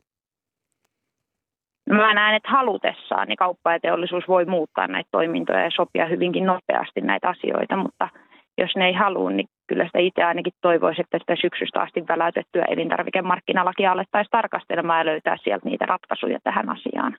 [1.89, 6.45] Mä näen, että halutessaan niin kauppa ja teollisuus voi muuttaa näitä toimintoja ja sopia hyvinkin
[6.45, 8.10] nopeasti näitä asioita, mutta
[8.58, 12.65] jos ne ei halua, niin kyllä sitä itse ainakin toivoisi, että sitä syksystä asti väläytettyä
[12.69, 17.17] elintarvikemarkkinalakia alettaisiin tarkastelemaan ja löytää sieltä niitä ratkaisuja tähän asiaan.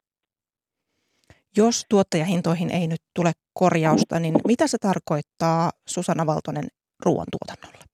[1.56, 6.64] Jos tuottajahintoihin ei nyt tule korjausta, niin mitä se tarkoittaa Susanna Valtonen
[7.04, 7.84] ruoantuotannolle?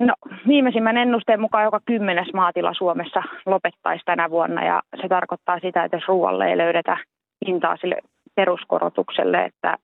[0.00, 0.14] No
[0.48, 5.96] viimeisimmän ennusteen mukaan joka kymmenes maatila Suomessa lopettaisi tänä vuonna ja se tarkoittaa sitä, että
[5.96, 6.96] jos ruoalle ei löydetä
[7.46, 7.96] hintaa sille
[8.34, 9.76] peruskorotukselle, että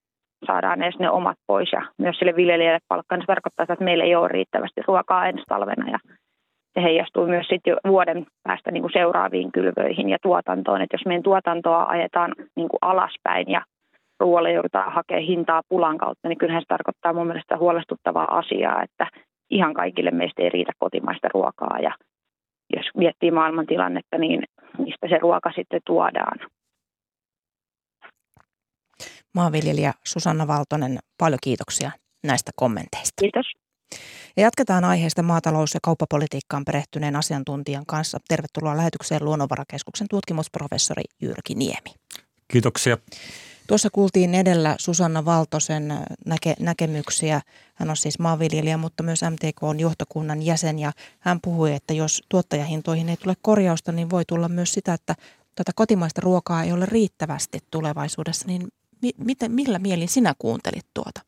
[0.47, 4.05] saadaan edes ne omat pois ja myös sille viljelijälle palkkaan, niin se tarkoittaa että meillä
[4.05, 5.99] ei ole riittävästi ruokaa ensi talvena ja
[6.75, 11.23] se heijastuu myös sitten vuoden päästä niin kuin seuraaviin kylvöihin ja tuotantoon, että jos meidän
[11.23, 13.63] tuotantoa ajetaan niin kuin alaspäin ja
[14.21, 19.07] ruoalle joudutaan hakemaan hintaa pulan kautta, niin kyllähän se tarkoittaa mun mielestä huolestuttavaa asiaa, että
[19.51, 21.95] ihan kaikille meistä ei riitä kotimaista ruokaa ja
[22.77, 24.43] jos miettii maailman tilannetta, niin
[24.79, 26.39] mistä se ruoka sitten tuodaan.
[29.35, 31.91] Maanviljelijä Susanna Valtonen, paljon kiitoksia
[32.27, 33.21] näistä kommenteista.
[33.21, 33.47] Kiitos.
[34.37, 38.19] Ja jatketaan aiheesta maatalous- ja kauppapolitiikkaan perehtyneen asiantuntijan kanssa.
[38.29, 41.91] Tervetuloa lähetykseen Luonnonvarakeskuksen tutkimusprofessori Jyrki Niemi.
[42.53, 42.97] Kiitoksia.
[43.71, 45.95] Tuossa kuultiin edellä Susanna Valtosen
[46.27, 47.41] näke, näkemyksiä.
[47.75, 52.23] Hän on siis maanviljelijä, mutta myös MTK on johtokunnan jäsen ja hän puhui, että jos
[52.29, 55.15] tuottajahintoihin ei tule korjausta, niin voi tulla myös sitä, että
[55.55, 58.47] tätä kotimaista ruokaa ei ole riittävästi tulevaisuudessa.
[58.47, 58.69] Niin
[59.03, 61.21] mi, miten, millä mielin sinä kuuntelit tuota,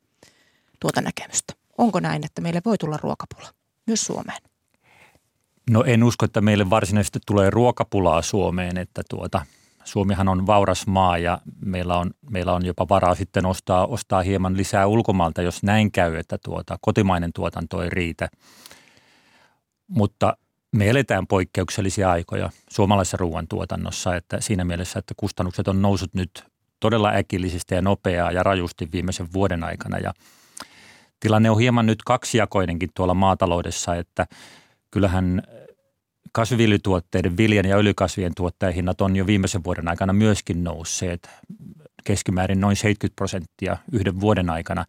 [0.81, 1.55] tuota näkemystä?
[1.78, 3.48] Onko näin, että meille voi tulla ruokapula
[3.87, 4.42] myös Suomeen?
[5.70, 9.46] No en usko, että meille varsinaisesti tulee ruokapulaa Suomeen, että tuota,
[9.85, 14.57] Suomihan on vauras maa ja meillä on, meillä on jopa varaa sitten ostaa, ostaa hieman
[14.57, 18.29] lisää ulkomaalta, jos näin käy, että tuota, kotimainen tuotanto ei riitä.
[19.88, 20.37] Mutta
[20.73, 26.45] me eletään poikkeuksellisia aikoja suomalaisessa ruoantuotannossa, että siinä mielessä, että kustannukset on noussut nyt
[26.81, 30.12] todella äkillisesti ja nopeaa ja rajusti viimeisen vuoden aikana ja
[31.21, 34.27] tilanne on hieman nyt kaksijakoinenkin tuolla maataloudessa, että
[34.90, 35.42] kyllähän
[36.33, 41.31] kasviviljelytuotteiden, viljan ja öljykasvien tuottajahinnat on jo viimeisen vuoden aikana myöskin nousseet
[42.05, 44.85] keskimäärin noin 70 prosenttia yhden vuoden aikana,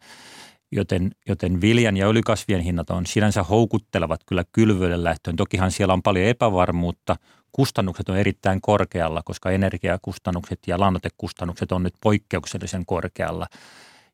[0.72, 5.36] joten, joten viljan ja öljykasvien hinnat on sinänsä houkuttelevat kyllä kylvöille lähtöön.
[5.36, 7.16] Tokihan siellä on paljon epävarmuutta,
[7.52, 13.46] kustannukset on erittäin korkealla, koska energiakustannukset ja lannoitekustannukset on nyt poikkeuksellisen korkealla.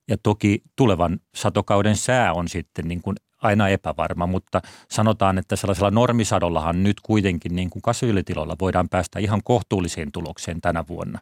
[0.08, 5.90] Ja toki tulevan satokauden sää on sitten niin kuin aina epävarma, mutta sanotaan, että sellaisella
[5.90, 11.18] normisadollahan nyt kuitenkin niin kuin kasviviljelytiloilla voidaan päästä ihan kohtuulliseen tulokseen tänä vuonna.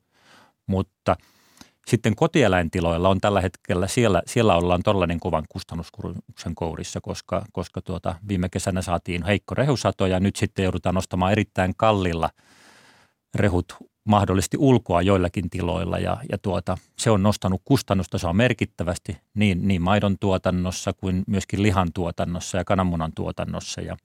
[0.66, 1.16] Mutta
[1.86, 8.14] sitten kotieläintiloilla on tällä hetkellä, siellä, siellä ollaan todella kovan kustannuskuruksen kourissa, koska, koska tuota,
[8.28, 12.30] viime kesänä saatiin heikko rehusato ja nyt sitten joudutaan nostamaan erittäin kallilla
[13.34, 13.76] rehut
[14.08, 19.82] mahdollisesti ulkoa joillakin tiloilla ja, ja tuota, se on nostanut kustannusta on merkittävästi niin, niin
[19.82, 23.96] maidon tuotannossa kuin myöskin lihan tuotannossa ja kananmunan tuotannossa ja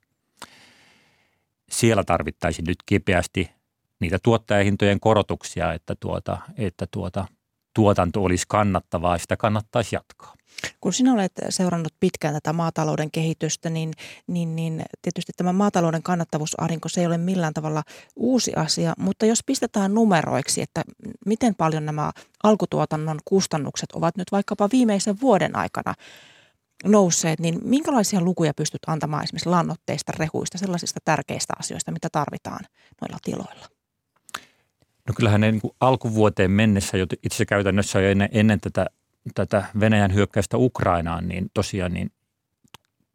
[1.70, 3.52] siellä tarvittaisiin nyt kipeästi
[4.00, 7.26] niitä tuottajahintojen korotuksia, että, tuota, että tuota,
[7.74, 10.34] tuotanto olisi kannattavaa ja sitä kannattaisi jatkaa.
[10.82, 13.94] Kun sinä olet seurannut pitkään tätä maatalouden kehitystä, niin,
[14.28, 17.84] niin, niin tietysti tämä maatalouden kannattavuusarinko, se ei ole millään tavalla
[18.16, 20.84] uusi asia, mutta jos pistetään numeroiksi, että
[21.26, 22.12] miten paljon nämä
[22.44, 25.94] alkutuotannon kustannukset ovat nyt vaikkapa viimeisen vuoden aikana
[26.86, 32.66] nousseet, niin minkälaisia lukuja pystyt antamaan esimerkiksi lannoitteista, rehuista, sellaisista tärkeistä asioista, mitä tarvitaan
[33.02, 33.83] noilla tiloilla?
[35.08, 38.86] No kyllähän ne niin kuin alkuvuoteen mennessä, jo itse käytännössä jo ennen, ennen tätä
[39.34, 42.12] tätä Venäjän hyökkäystä Ukrainaan, niin tosiaan niin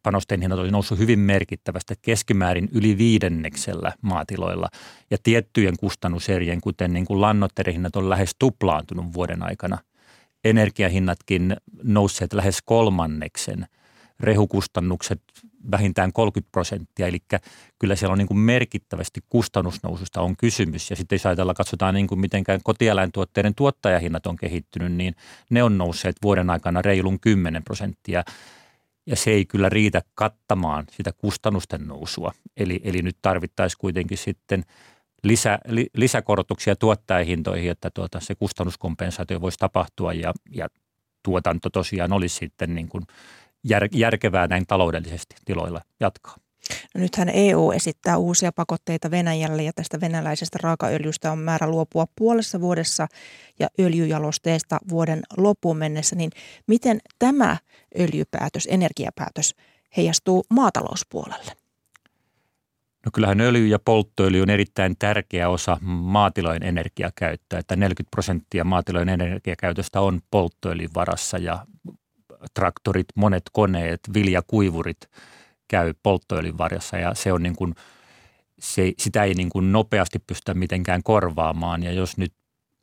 [0.03, 4.69] panosten hinnat oli noussut hyvin merkittävästi keskimäärin yli viidenneksellä maatiloilla.
[5.11, 9.79] Ja tiettyjen kustannuserien, kuten niin kuin lannoitteiden hinnat, on lähes tuplaantunut vuoden aikana.
[10.45, 13.67] Energiahinnatkin nousseet lähes kolmanneksen.
[14.21, 15.23] Rehukustannukset
[15.71, 17.19] vähintään 30 prosenttia, eli
[17.79, 20.91] kyllä siellä on niin kuin merkittävästi kustannusnoususta on kysymys.
[20.91, 25.15] Ja sitten jos ajatellaan, katsotaan niin kuin mitenkään kotieläintuotteiden tuottajahinnat on kehittynyt, niin
[25.51, 28.25] ne on nousseet vuoden aikana reilun 10 prosenttia.
[29.07, 32.33] Ja se ei kyllä riitä kattamaan sitä kustannusten nousua.
[32.57, 34.65] Eli, eli nyt tarvittaisiin kuitenkin sitten
[35.23, 40.69] lisä, li, lisäkorotuksia tuottajahintoihin, että tuota, se kustannuskompensaatio voisi tapahtua ja, ja
[41.23, 43.05] tuotanto tosiaan olisi sitten niin kuin
[43.65, 46.37] jär, järkevää näin taloudellisesti tiloilla jatkaa.
[46.95, 52.61] No nythän EU esittää uusia pakotteita Venäjälle ja tästä venäläisestä raakaöljystä on määrä luopua puolessa
[52.61, 53.07] vuodessa
[53.59, 56.17] ja öljyjalosteesta vuoden loppuun mennessä.
[56.17, 56.31] Niin
[56.67, 57.57] miten tämä
[58.01, 59.55] öljypäätös, energiapäätös
[59.97, 61.53] heijastuu maatalouspuolelle?
[63.07, 69.09] No kyllähän öljy ja polttoöljy on erittäin tärkeä osa maatilojen energiakäyttöä, että 40 prosenttia maatilojen
[69.09, 71.67] energiakäytöstä on polttoöljyn varassa ja
[72.55, 75.11] traktorit, monet koneet, viljakuivurit
[75.69, 77.75] käy polttoöljyn varjossa ja se on niin kuin,
[78.59, 82.33] se, sitä ei niin kuin nopeasti pystytä mitenkään korvaamaan ja jos nyt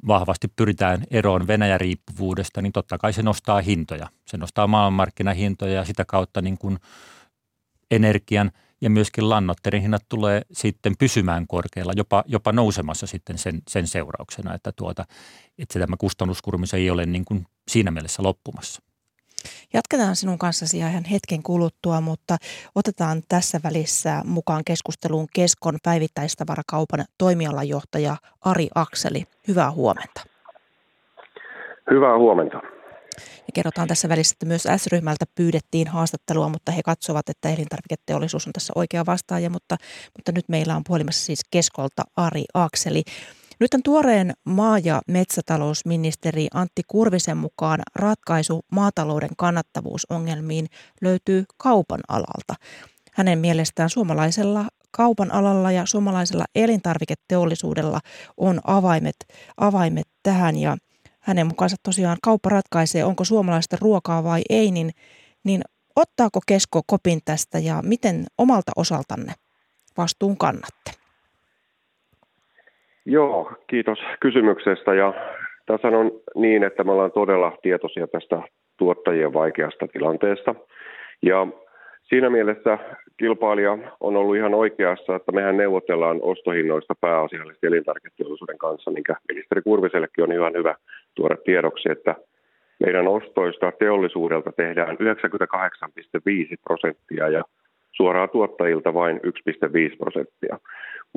[0.07, 4.07] vahvasti pyritään eroon Venäjän riippuvuudesta, niin totta kai se nostaa hintoja.
[4.27, 6.79] Se nostaa maailmanmarkkinahintoja ja sitä kautta niin kuin
[7.91, 13.87] energian ja myöskin lannoitteiden hinnat tulee sitten pysymään korkealla, jopa, jopa nousemassa sitten sen, sen
[13.87, 15.05] seurauksena, että, tuota,
[15.57, 18.81] että tämä kustannuskurmi ei ole niin kuin siinä mielessä loppumassa.
[19.73, 22.37] Jatketaan sinun kanssasi ihan hetken kuluttua, mutta
[22.75, 29.23] otetaan tässä välissä mukaan keskusteluun Keskon päivittäistavarakaupan toimialajohtaja Ari Akseli.
[29.47, 30.21] Hyvää huomenta.
[31.91, 32.57] Hyvää huomenta.
[33.17, 38.53] Ja kerrotaan tässä välissä, että myös S-ryhmältä pyydettiin haastattelua, mutta he katsovat, että elintarviketeollisuus on
[38.53, 39.77] tässä oikea vastaaja, mutta,
[40.17, 43.03] mutta nyt meillä on puhelimessa siis Keskolta Ari Akseli.
[43.59, 50.67] Nyt on tuoreen maa- ja metsätalousministeri Antti Kurvisen mukaan ratkaisu maatalouden kannattavuusongelmiin
[51.01, 52.55] löytyy kaupan alalta.
[53.13, 57.99] Hänen mielestään suomalaisella kaupan alalla ja suomalaisella elintarviketeollisuudella
[58.37, 59.15] on avaimet,
[59.57, 60.77] avaimet tähän ja
[61.19, 64.91] hänen mukaansa tosiaan kauppa ratkaisee, onko suomalaista ruokaa vai ei, niin,
[65.43, 65.61] niin
[65.95, 69.33] ottaako Kesko kopin tästä ja miten omalta osaltanne
[69.97, 71.04] vastuun kannatte?
[73.05, 74.93] Joo, kiitos kysymyksestä.
[74.93, 75.13] Ja
[75.65, 78.41] tässä on niin, että me ollaan todella tietoisia tästä
[78.77, 80.55] tuottajien vaikeasta tilanteesta.
[81.21, 81.47] Ja
[82.03, 82.77] siinä mielessä
[83.17, 90.23] kilpailija on ollut ihan oikeassa, että mehän neuvotellaan ostohinnoista pääasiallisesti elintarviketeollisuuden kanssa, minkä ministeri Kurvisellekin
[90.23, 90.75] on ihan hyvä
[91.15, 92.15] tuoda tiedoksi, että
[92.79, 97.43] meidän ostoista teollisuudelta tehdään 98,5 prosenttia ja
[97.97, 100.59] suoraan tuottajilta vain 1,5 prosenttia.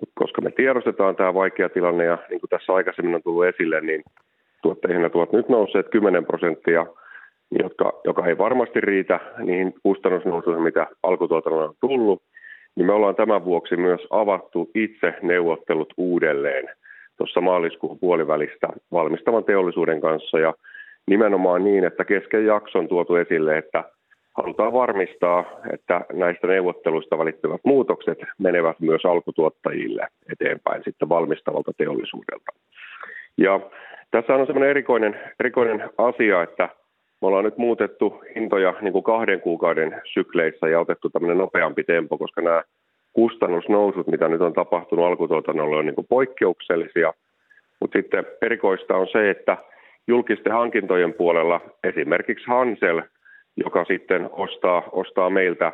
[0.00, 3.80] Mutta koska me tiedostetaan tämä vaikea tilanne ja niin kuin tässä aikaisemmin on tullut esille,
[3.80, 4.02] niin
[4.62, 6.86] tuottajahinnat ovat nyt nousseet 10 prosenttia,
[7.62, 12.22] jotka, joka ei varmasti riitä niihin kustannusnousuihin, mitä alkutuotannolla on tullut,
[12.76, 16.68] niin me ollaan tämän vuoksi myös avattu itse neuvottelut uudelleen
[17.16, 20.54] tuossa maaliskuun puolivälistä valmistavan teollisuuden kanssa ja
[21.06, 23.84] nimenomaan niin, että kesken jakson tuotu esille, että
[24.42, 32.52] halutaan varmistaa, että näistä neuvotteluista valittavat muutokset menevät myös alkutuottajille eteenpäin sitten valmistavalta teollisuudelta.
[33.38, 33.60] Ja
[34.10, 36.68] tässä on sellainen erikoinen, erikoinen asia, että
[37.22, 42.18] me ollaan nyt muutettu hintoja niin kuin kahden kuukauden sykleissä ja otettu tämmöinen nopeampi tempo,
[42.18, 42.62] koska nämä
[43.12, 47.12] kustannusnousut, mitä nyt on tapahtunut alkutuotannolle, on niin kuin poikkeuksellisia.
[47.80, 49.56] Mutta sitten erikoista on se, että
[50.06, 53.02] julkisten hankintojen puolella esimerkiksi Hansel,
[53.64, 55.72] joka sitten ostaa, ostaa meiltä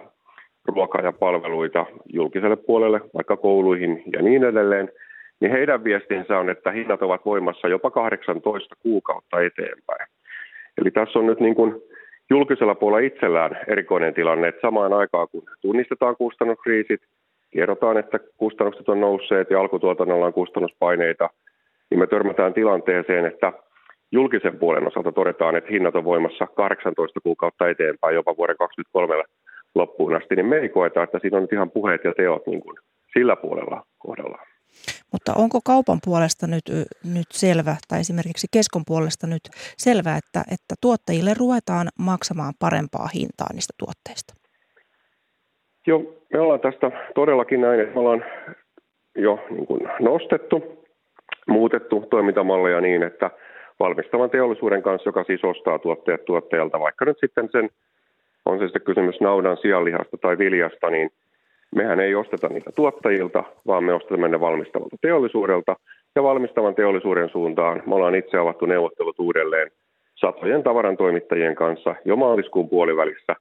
[0.64, 4.92] ruokaa ja palveluita julkiselle puolelle, vaikka kouluihin ja niin edelleen,
[5.40, 10.08] niin heidän viestinsä on, että hinnat ovat voimassa jopa 18 kuukautta eteenpäin.
[10.78, 11.74] Eli tässä on nyt niin kuin
[12.30, 17.00] julkisella puolella itsellään erikoinen tilanne, että samaan aikaan kun tunnistetaan kustannuskriisit,
[17.50, 21.30] kerrotaan, että kustannukset on nousseet ja alkutuotannolla on kustannuspaineita,
[21.90, 23.52] niin me törmätään tilanteeseen, että
[24.14, 29.24] julkisen puolen osalta todetaan, että hinnat on voimassa 18 kuukautta eteenpäin, jopa vuoden 2023
[29.74, 32.60] loppuun asti, niin me ei koeta, että siinä on nyt ihan puheet ja teot niin
[32.60, 32.76] kuin
[33.12, 34.46] sillä puolella kohdallaan.
[35.12, 36.66] Mutta onko kaupan puolesta nyt,
[37.14, 39.44] nyt selvä, tai esimerkiksi keskon puolesta nyt
[39.76, 44.34] selvä, että, että tuottajille ruvetaan maksamaan parempaa hintaa niistä tuotteista?
[45.86, 45.98] Joo,
[46.32, 48.24] me ollaan tästä todellakin näin, että me ollaan
[49.16, 50.84] jo niin kuin nostettu,
[51.46, 53.30] muutettu toimintamalleja niin, että
[53.80, 57.70] valmistavan teollisuuden kanssa, joka siis ostaa tuotteet tuottajalta, vaikka nyt sitten sen,
[58.46, 61.10] on se sitten kysymys naudan sianlihasta tai viljasta, niin–
[61.74, 65.76] mehän ei osteta niitä tuottajilta, vaan me ostamme ne valmistavalta teollisuudelta.
[66.16, 69.70] Ja valmistavan teollisuuden suuntaan me ollaan itse avattu neuvottelut uudelleen
[70.14, 73.36] satojen tavarantoimittajien kanssa jo maaliskuun puolivälissä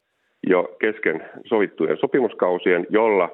[0.47, 3.29] jo kesken sovittujen sopimuskausien, jolla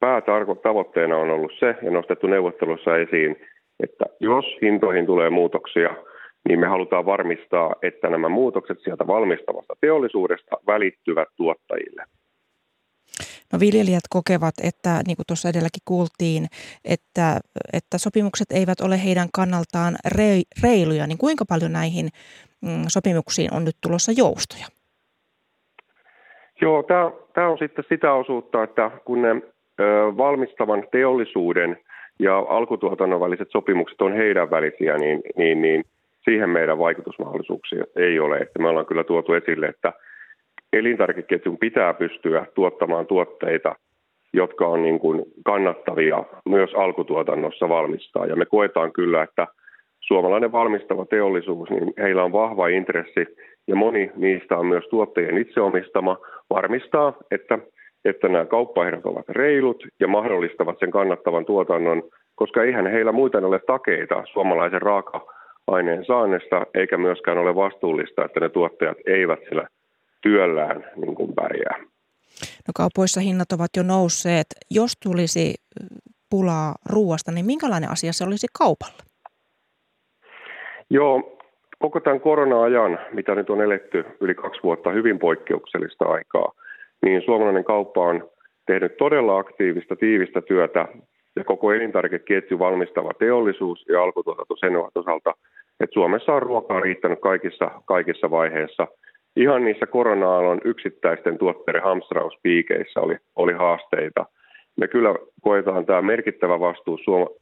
[0.00, 3.36] päätavoitteena on ollut se ja nostettu neuvottelussa esiin,
[3.82, 5.94] että jos hintoihin tulee muutoksia,
[6.48, 12.02] niin me halutaan varmistaa, että nämä muutokset sieltä valmistavasta teollisuudesta välittyvät tuottajille.
[13.52, 16.46] No viljelijät kokevat, että niin kuin tuossa edelläkin kuultiin,
[16.84, 17.40] että,
[17.72, 19.96] että sopimukset eivät ole heidän kannaltaan
[20.62, 22.08] reiluja, niin kuinka paljon näihin
[22.60, 24.66] mm, sopimuksiin on nyt tulossa joustoja?
[26.60, 29.42] Joo, tämä, tämä on sitten sitä osuutta, että kun ne ö,
[30.16, 31.78] valmistavan teollisuuden
[32.18, 35.84] ja alkutuotannon väliset sopimukset on heidän välisiä, niin, niin, niin
[36.30, 38.36] siihen meidän vaikutusmahdollisuuksia ei ole.
[38.36, 39.92] Että me ollaan kyllä tuotu esille, että–
[40.72, 43.74] elintarvikeketjun pitää pystyä tuottamaan tuotteita,
[44.32, 48.26] jotka on niin kuin kannattavia myös alkutuotannossa valmistaa.
[48.26, 49.46] Ja me koetaan kyllä, että
[50.00, 53.26] suomalainen valmistava teollisuus, niin heillä on vahva intressi
[53.68, 56.18] ja moni niistä on myös tuottajien itse omistama
[56.50, 57.58] varmistaa, että,
[58.04, 62.02] että nämä kauppaehdot ovat reilut ja mahdollistavat sen kannattavan tuotannon,
[62.34, 64.82] koska eihän heillä muuten ole takeita suomalaisen
[65.66, 69.68] raaka-aineen saannesta, eikä myöskään ole vastuullista, että ne tuottajat eivät siellä
[70.22, 71.78] työllään niin kuin pärjää.
[72.68, 74.46] No kaupoissa hinnat ovat jo nousseet.
[74.70, 75.54] Jos tulisi
[76.30, 79.02] pulaa ruoasta, niin minkälainen asia se olisi kaupalle?
[80.90, 81.38] Joo,
[81.78, 86.52] koko tämän korona-ajan, mitä nyt on eletty yli kaksi vuotta hyvin poikkeuksellista aikaa,
[87.02, 88.30] niin suomalainen kauppa on
[88.66, 90.88] tehnyt todella aktiivista, tiivistä työtä
[91.36, 95.34] ja koko elintarvikeketju valmistava teollisuus ja alkutuotanto sen osalta,
[95.80, 98.86] että Suomessa on ruokaa riittänyt kaikissa, kaikissa vaiheissa–
[99.36, 104.26] ihan niissä korona-aallon yksittäisten tuotteiden hamstrauspiikeissä oli, oli haasteita.
[104.76, 106.98] Me kyllä koetaan tämä merkittävä vastuu,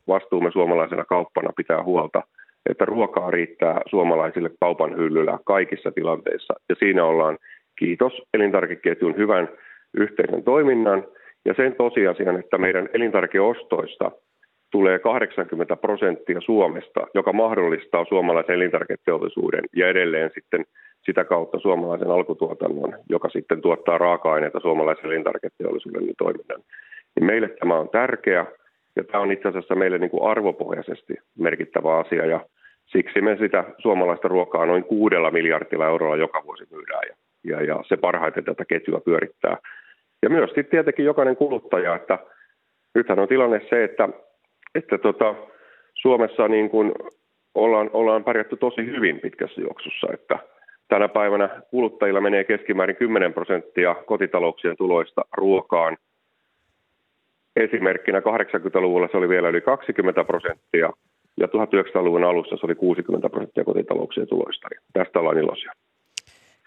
[0.08, 2.22] vastuumme suomalaisena kauppana pitää huolta,
[2.70, 6.54] että ruokaa riittää suomalaisille kaupan hyllyllä kaikissa tilanteissa.
[6.68, 7.38] Ja siinä ollaan
[7.78, 9.48] kiitos elintarvikeketjun hyvän
[9.94, 11.04] yhteisen toiminnan
[11.44, 14.10] ja sen tosiasian, että meidän elintarvikeostoista
[14.74, 20.64] tulee 80 prosenttia Suomesta, joka mahdollistaa suomalaisen elintarviketeollisuuden ja edelleen sitten
[21.06, 26.60] sitä kautta suomalaisen alkutuotannon, joka sitten tuottaa raaka-aineita suomalaisen elintarviketeollisuuden toiminnan.
[27.16, 28.46] Niin meille tämä on tärkeä
[28.96, 32.40] ja tämä on itse asiassa meille niin kuin arvopohjaisesti merkittävä asia ja
[32.86, 37.14] siksi me sitä suomalaista ruokaa noin kuudella miljardilla eurolla joka vuosi myydään ja,
[37.44, 39.56] ja, ja se parhaiten tätä ketjua pyörittää.
[40.22, 42.18] Ja myös sitten tietenkin jokainen kuluttaja, että
[42.94, 44.08] nythän on tilanne se, että,
[44.74, 45.34] että tota,
[45.94, 46.92] Suomessa niin kuin
[47.54, 50.38] ollaan, ollaan pärjätty tosi hyvin pitkässä juoksussa, että
[50.88, 55.96] tänä päivänä kuluttajilla menee keskimäärin 10 prosenttia kotitalouksien tuloista ruokaan.
[57.56, 60.90] Esimerkkinä 80-luvulla se oli vielä yli 20 prosenttia
[61.40, 64.68] ja 1900-luvun alussa se oli 60 prosenttia kotitalouksien tuloista.
[64.92, 65.72] Tästä ollaan iloisia.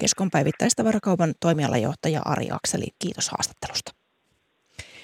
[0.01, 4.06] Keskon päivittäistavarakauppan toimialajohtaja Ari Akseli, kiitos haastattelusta.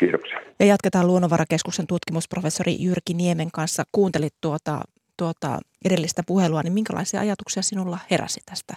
[0.03, 0.39] Kiitoksia.
[0.59, 3.83] Ja jatketaan Luonnonvarakeskuksen tutkimusprofessori Jyrki Niemen kanssa.
[3.91, 4.81] Kuuntelit tuota,
[5.17, 8.73] tuota edellistä puhelua, niin minkälaisia ajatuksia sinulla heräsi tästä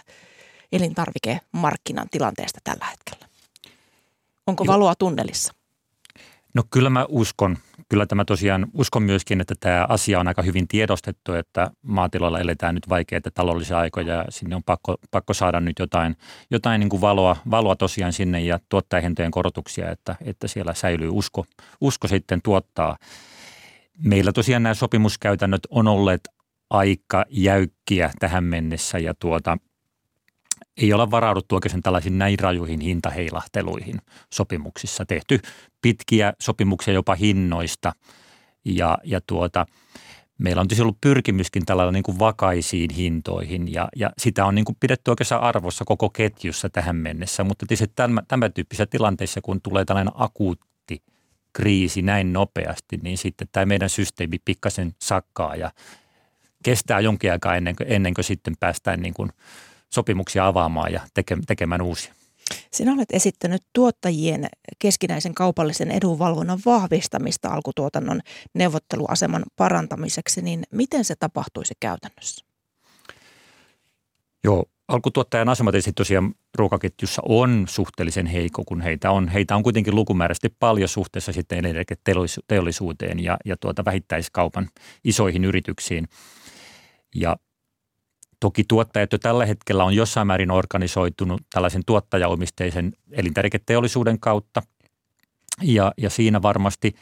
[0.71, 3.27] elintarvikemarkkinan tilanteesta tällä hetkellä?
[4.47, 5.53] Onko valoa tunnelissa?
[6.57, 7.57] No kyllä mä uskon.
[7.89, 12.75] Kyllä tämä tosiaan uskon myöskin, että tämä asia on aika hyvin tiedostettu, että maatiloilla eletään
[12.75, 16.15] nyt vaikeita taloudellisia aikoja ja sinne on pakko, pakko saada nyt jotain,
[16.51, 21.45] jotain niin kuin valoa, valoa tosiaan sinne ja tuottajahintojen korotuksia, että, että siellä säilyy usko,
[21.81, 22.97] usko sitten tuottaa.
[24.03, 26.29] Meillä tosiaan nämä sopimuskäytännöt on olleet
[26.69, 29.57] aika jäykkiä tähän mennessä ja tuota,
[30.77, 34.01] ei olla varauduttu oikeastaan tällaisiin näin rajuihin hintaheilahteluihin
[34.33, 35.05] sopimuksissa.
[35.05, 35.39] Tehty
[35.81, 37.93] pitkiä sopimuksia jopa hinnoista
[38.65, 39.65] ja, ja tuota,
[40.37, 44.65] meillä on tietysti ollut pyrkimyskin tällailla niin kuin vakaisiin hintoihin ja, ja sitä on niin
[44.65, 47.43] kuin pidetty oikeastaan arvossa koko ketjussa tähän mennessä.
[47.43, 51.03] Mutta tietysti tämän, tämän tyyppisissä tilanteissa, kun tulee tällainen akuutti
[51.53, 55.71] kriisi näin nopeasti, niin sitten tämä meidän systeemi pikkasen sakkaa ja
[56.63, 59.29] kestää jonkin aikaa ennen kuin, ennen kuin sitten päästään niin kuin–
[59.93, 62.13] sopimuksia avaamaan ja teke, tekemään uusia.
[62.71, 64.47] Sinä olet esittänyt tuottajien
[64.79, 68.21] keskinäisen kaupallisen edunvalvonnan vahvistamista alkutuotannon
[68.53, 72.45] neuvotteluaseman parantamiseksi, niin miten se tapahtuisi käytännössä?
[74.43, 79.95] Joo, alkutuottajan asema tietysti tosiaan ruokaketjussa on suhteellisen heikko, kun heitä on, heitä on kuitenkin
[79.95, 84.69] lukumääräisesti paljon suhteessa sitten elintarviketeollisuuteen ja, ja tuota vähittäiskaupan
[85.03, 86.07] isoihin yrityksiin.
[87.15, 87.37] Ja
[88.39, 94.61] Toki tuottajat jo tällä hetkellä on jossain määrin organisoitunut tällaisen tuottajaomisteisen elintarviketeollisuuden kautta.
[95.61, 96.95] Ja, ja siinä varmasti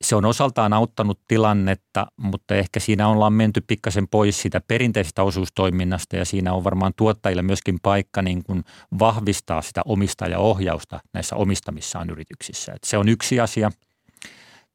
[0.00, 6.16] se on osaltaan auttanut tilannetta, mutta ehkä siinä ollaan menty pikkasen pois siitä perinteisestä osuustoiminnasta
[6.16, 8.64] ja siinä on varmaan tuottajille myöskin paikka niin kuin
[8.98, 12.72] vahvistaa sitä omistajaohjausta näissä omistamissaan yrityksissä.
[12.72, 13.70] Et se on yksi asia.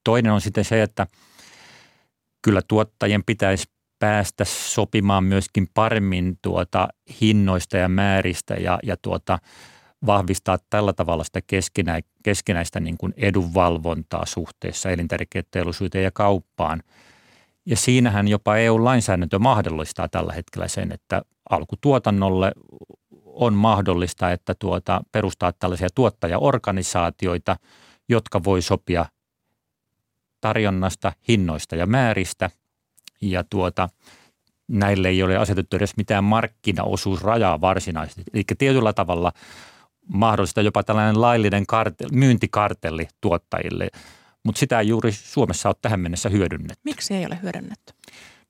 [0.03, 1.07] Toinen on sitten se, että
[2.41, 3.64] kyllä tuottajien pitäisi
[4.02, 6.88] päästä sopimaan myöskin paremmin tuota
[7.22, 9.39] hinnoista ja määristä ja, ja tuota,
[10.06, 16.84] vahvistaa tällä tavalla sitä keskinä, keskinäistä niin kuin edunvalvontaa suhteessa elintarviketeollisuuteen ja kauppaan.
[17.66, 22.52] Ja siinähän jopa EU-lainsäädäntö mahdollistaa tällä hetkellä sen, että alkutuotannolle
[23.26, 27.56] on mahdollista, että tuota, perustaa tällaisia tuottajaorganisaatioita,
[28.10, 29.06] jotka voi sopia
[30.41, 32.49] tarjonnasta, hinnoista ja määristä–
[33.22, 33.89] ja tuota,
[34.67, 38.24] näille ei ole asetettu edes mitään markkinaosuusrajaa varsinaisesti.
[38.34, 39.32] Eli tietyllä tavalla
[40.13, 43.88] mahdollista jopa tällainen laillinen kartel, myyntikartelli tuottajille,
[44.43, 46.82] mutta sitä ei juuri Suomessa ole tähän mennessä hyödynnetty.
[46.84, 47.93] Miksi ei ole hyödynnetty?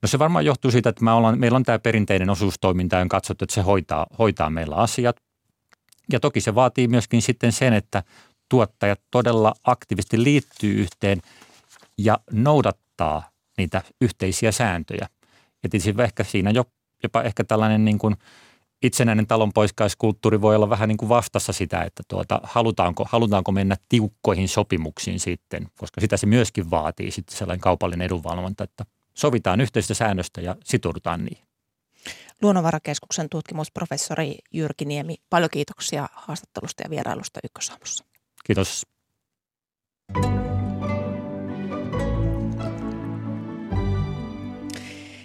[0.02, 3.10] No se varmaan johtuu siitä, että me ollaan, meillä on tämä perinteinen osuustoiminta ja on
[3.10, 5.16] katsottu, että se hoitaa, hoitaa meillä asiat.
[6.12, 8.04] Ja toki se vaatii myöskin sitten sen, että
[8.50, 11.22] tuottajat todella aktiivisesti liittyy yhteen
[11.98, 15.08] ja noudattaa niitä yhteisiä sääntöjä.
[15.64, 16.52] Ja tietysti ehkä siinä
[17.04, 18.16] jopa ehkä tällainen niin kuin
[18.82, 24.48] itsenäinen talonpoiskaiskulttuuri voi olla vähän niin kuin vastassa sitä, että tuota, halutaanko, halutaanko mennä tiukkoihin
[24.48, 30.42] sopimuksiin sitten, koska sitä se myöskin vaatii sitten sellainen kaupallinen edunvalvonta, että sovitaan yhteistä säännöstä
[30.42, 31.46] ja sitoudutaan niihin.
[32.42, 38.06] Luonnonvarakeskuksen tutkimusprofessori Jyrki Niemi, paljon kiitoksia haastattelusta ja vierailusta Ykkösaamussa.
[38.46, 38.86] Kiitos.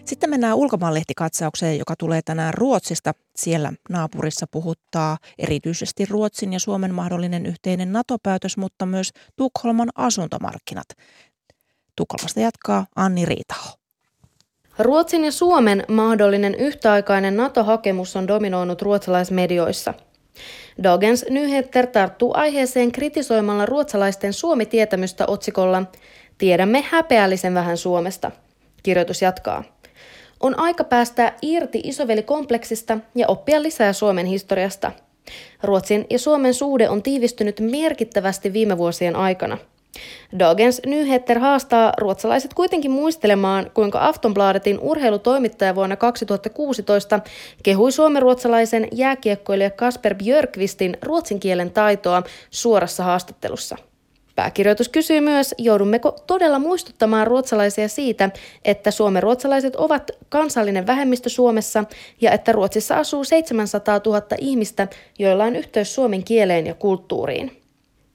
[0.06, 3.14] Sitten mennään ulkomaanlehtikatsaukseen, joka tulee tänään Ruotsista.
[3.36, 10.86] Siellä naapurissa puhuttaa erityisesti Ruotsin ja Suomen mahdollinen yhteinen NATO-päätös, mutta myös Tukholman asuntomarkkinat.
[11.96, 13.76] Tukholmasta jatkaa Anni Riitaho.
[14.78, 19.94] Ruotsin ja Suomen mahdollinen yhtäaikainen NATO-hakemus on dominoinut ruotsalaismedioissa.
[20.82, 25.82] Dagens Nyheter tarttuu aiheeseen kritisoimalla ruotsalaisten Suomi-tietämystä otsikolla
[26.38, 28.30] Tiedämme häpeällisen vähän Suomesta.
[28.82, 29.64] Kirjoitus jatkaa.
[30.40, 34.92] On aika päästä irti isovelikompleksista ja oppia lisää Suomen historiasta.
[35.62, 39.58] Ruotsin ja Suomen suhde on tiivistynyt merkittävästi viime vuosien aikana.
[40.38, 47.20] Dagens Nyheter haastaa ruotsalaiset kuitenkin muistelemaan, kuinka Aftonbladetin urheilutoimittaja vuonna 2016
[47.62, 53.76] kehui suomenruotsalaisen jääkiekkoilija Kasper Björkvistin ruotsin kielen taitoa suorassa haastattelussa.
[54.36, 58.30] Pääkirjoitus kysyy myös, joudummeko todella muistuttamaan ruotsalaisia siitä,
[58.64, 61.84] että suomen ruotsalaiset ovat kansallinen vähemmistö Suomessa
[62.20, 67.62] ja että Ruotsissa asuu 700 000 ihmistä, joilla on yhteys suomen kieleen ja kulttuuriin.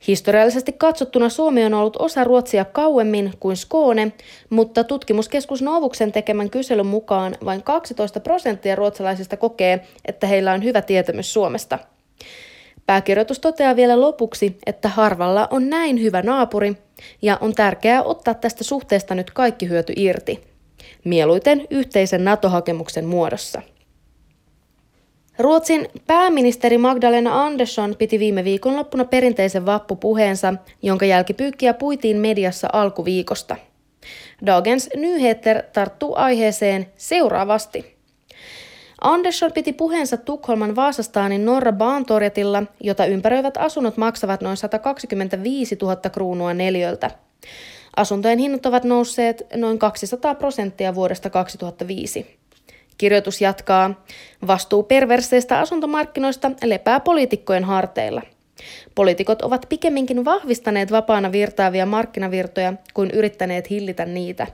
[0.07, 4.11] Historiallisesti katsottuna Suomi on ollut osa Ruotsia kauemmin kuin Skåne,
[4.49, 10.81] mutta tutkimuskeskus Novuksen tekemän kyselyn mukaan vain 12 prosenttia ruotsalaisista kokee, että heillä on hyvä
[10.81, 11.79] tietämys Suomesta.
[12.85, 16.77] Pääkirjoitus toteaa vielä lopuksi, että harvalla on näin hyvä naapuri
[17.21, 20.43] ja on tärkeää ottaa tästä suhteesta nyt kaikki hyöty irti.
[21.03, 23.61] Mieluiten yhteisen NATO-hakemuksen muodossa.
[25.39, 33.55] Ruotsin pääministeri Magdalena Andersson piti viime viikonloppuna perinteisen vappupuheensa, jonka jälkipyykkiä puitiin mediassa alkuviikosta.
[34.45, 38.00] Dagens Nyheter tarttuu aiheeseen seuraavasti.
[39.01, 46.53] Andersson piti puheensa Tukholman Vaasastaanin Norra Baantorjatilla, jota ympäröivät asunnot maksavat noin 125 000 kruunua
[46.53, 47.11] neljöltä.
[47.95, 52.37] Asuntojen hinnat ovat nousseet noin 200 prosenttia vuodesta 2005.
[52.97, 54.05] Kirjoitus jatkaa.
[54.47, 58.21] Vastuu perverseistä asuntomarkkinoista lepää poliitikkojen harteilla.
[58.95, 64.47] Poliitikot ovat pikemminkin vahvistaneet vapaana virtaavia markkinavirtoja kuin yrittäneet hillitä niitä.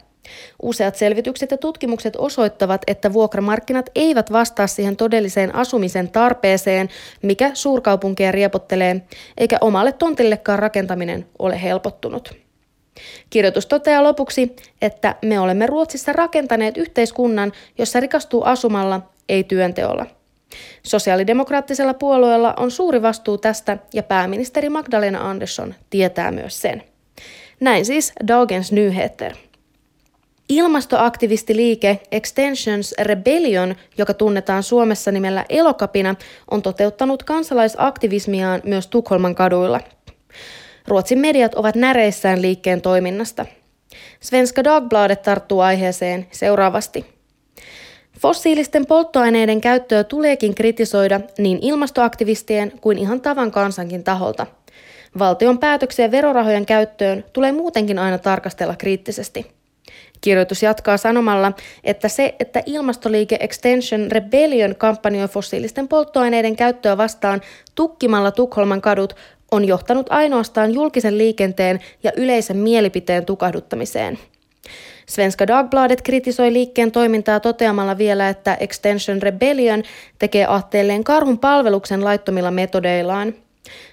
[0.61, 6.89] Useat selvitykset ja tutkimukset osoittavat, että vuokramarkkinat eivät vastaa siihen todelliseen asumisen tarpeeseen,
[7.21, 9.01] mikä suurkaupunkeja riepottelee,
[9.38, 12.34] eikä omalle tontillekaan rakentaminen ole helpottunut.
[13.30, 20.05] Kirjoitus toteaa lopuksi, että me olemme Ruotsissa rakentaneet yhteiskunnan, jossa rikastuu asumalla, ei työnteolla.
[20.84, 26.84] Sosiaalidemokraattisella puolueella on suuri vastuu tästä ja pääministeri Magdalena Andersson tietää myös sen.
[27.59, 29.34] Näin siis Dagens Nyheter.
[30.50, 36.16] Ilmastoaktivistiliike Extensions Rebellion, joka tunnetaan Suomessa nimellä Elokapina,
[36.52, 39.80] on toteuttanut kansalaisaktivismiaan myös Tukholman kaduilla–
[40.88, 43.45] Ruotsin mediat ovat näreissään liikkeen toiminnasta.
[44.20, 47.06] Svenska Dagbladet tarttuu aiheeseen seuraavasti.
[48.20, 54.48] Fossiilisten polttoaineiden käyttöä tuleekin kritisoida niin ilmastoaktivistien kuin ihan tavan kansankin taholta.
[55.20, 59.57] Valtion päätöksiä verorahojen käyttöön tulee muutenkin aina tarkastella kriittisesti.
[60.22, 61.51] Kirjoitus jatkaa sanomalla,
[61.84, 67.41] että se, että ilmastoliike Extension Rebellion kampanjoi fossiilisten polttoaineiden käyttöä vastaan
[67.76, 69.15] tukkimalla Tukholman kadut,
[69.51, 74.20] on johtanut ainoastaan julkisen liikenteen ja yleisen mielipiteen tukahduttamiseen.
[75.05, 79.84] Svenska Dagbladet kritisoi liikkeen toimintaa toteamalla vielä, että Extension Rebellion
[80.20, 83.34] tekee aatteelleen karhun palveluksen laittomilla metodeillaan.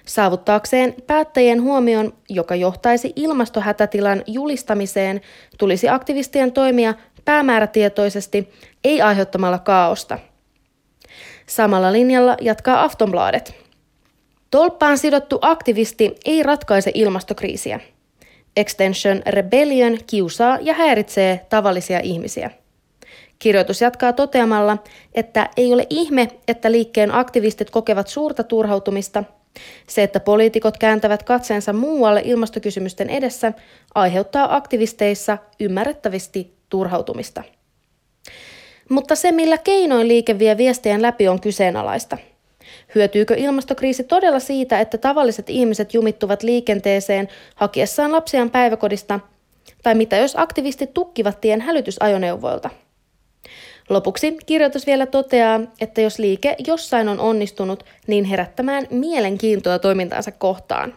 [0.05, 5.21] Saavuttaakseen päättäjien huomion, joka johtaisi ilmastohätätilan julistamiseen,
[5.57, 6.93] tulisi aktivistien toimia
[7.25, 8.49] päämäärätietoisesti,
[8.83, 10.19] ei aiheuttamalla kaaosta.
[11.45, 13.53] Samalla linjalla jatkaa Aftonbladet–
[14.55, 17.79] Tolppaan sidottu aktivisti ei ratkaise ilmastokriisiä.
[18.57, 22.51] Extension Rebellion kiusaa ja häiritsee tavallisia ihmisiä.
[23.39, 24.77] Kirjoitus jatkaa toteamalla,
[25.13, 29.23] että ei ole ihme, että liikkeen aktivistit kokevat suurta turhautumista.
[29.87, 33.53] Se, että poliitikot kääntävät katseensa muualle ilmastokysymysten edessä,
[33.95, 37.43] aiheuttaa aktivisteissa ymmärrettävästi turhautumista.
[38.89, 42.17] Mutta se, millä keinoin liike vie viestien läpi, on kyseenalaista–
[42.95, 49.19] Hyötyykö ilmastokriisi todella siitä, että tavalliset ihmiset jumittuvat liikenteeseen hakiessaan lapsiaan päiväkodista?
[49.83, 52.69] Tai mitä jos aktivistit tukkivat tien hälytysajoneuvoilta?
[53.89, 60.93] Lopuksi kirjoitus vielä toteaa, että jos liike jossain on onnistunut, niin herättämään mielenkiintoa toimintaansa kohtaan.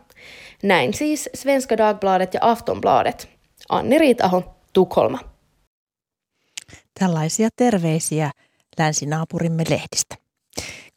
[0.63, 3.29] Näin siis Svenska Dagbladet ja Aftonbladet.
[3.69, 5.19] Anni Riitaho, Tukholma.
[7.01, 8.31] Tällaisia terveisiä
[8.79, 10.28] länsinaapurimme lehdistä.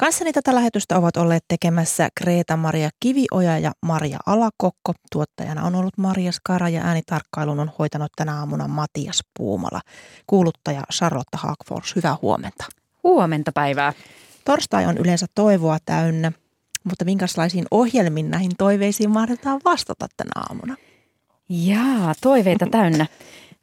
[0.02, 4.94] Kanssani tätä lähetystä ovat olleet tekemässä Kreeta-Maria Kivioja ja Maria Alakokko.
[5.12, 9.82] Tuottajana on ollut Maria Skara ja äänitarkkailun on hoitanut tänä aamuna Matias Puumala.
[10.28, 12.66] Kuuluttaja Charlotte Haakfors, hyvää huomenta.
[13.04, 13.94] Huomenta päivää.
[14.46, 16.32] Torstai on yleensä toivoa täynnä,
[16.84, 20.76] mutta minkälaisiin ohjelmiin näihin toiveisiin mahdotetaan vastata tänä aamuna?
[21.50, 23.06] Jaa, toiveita täynnä.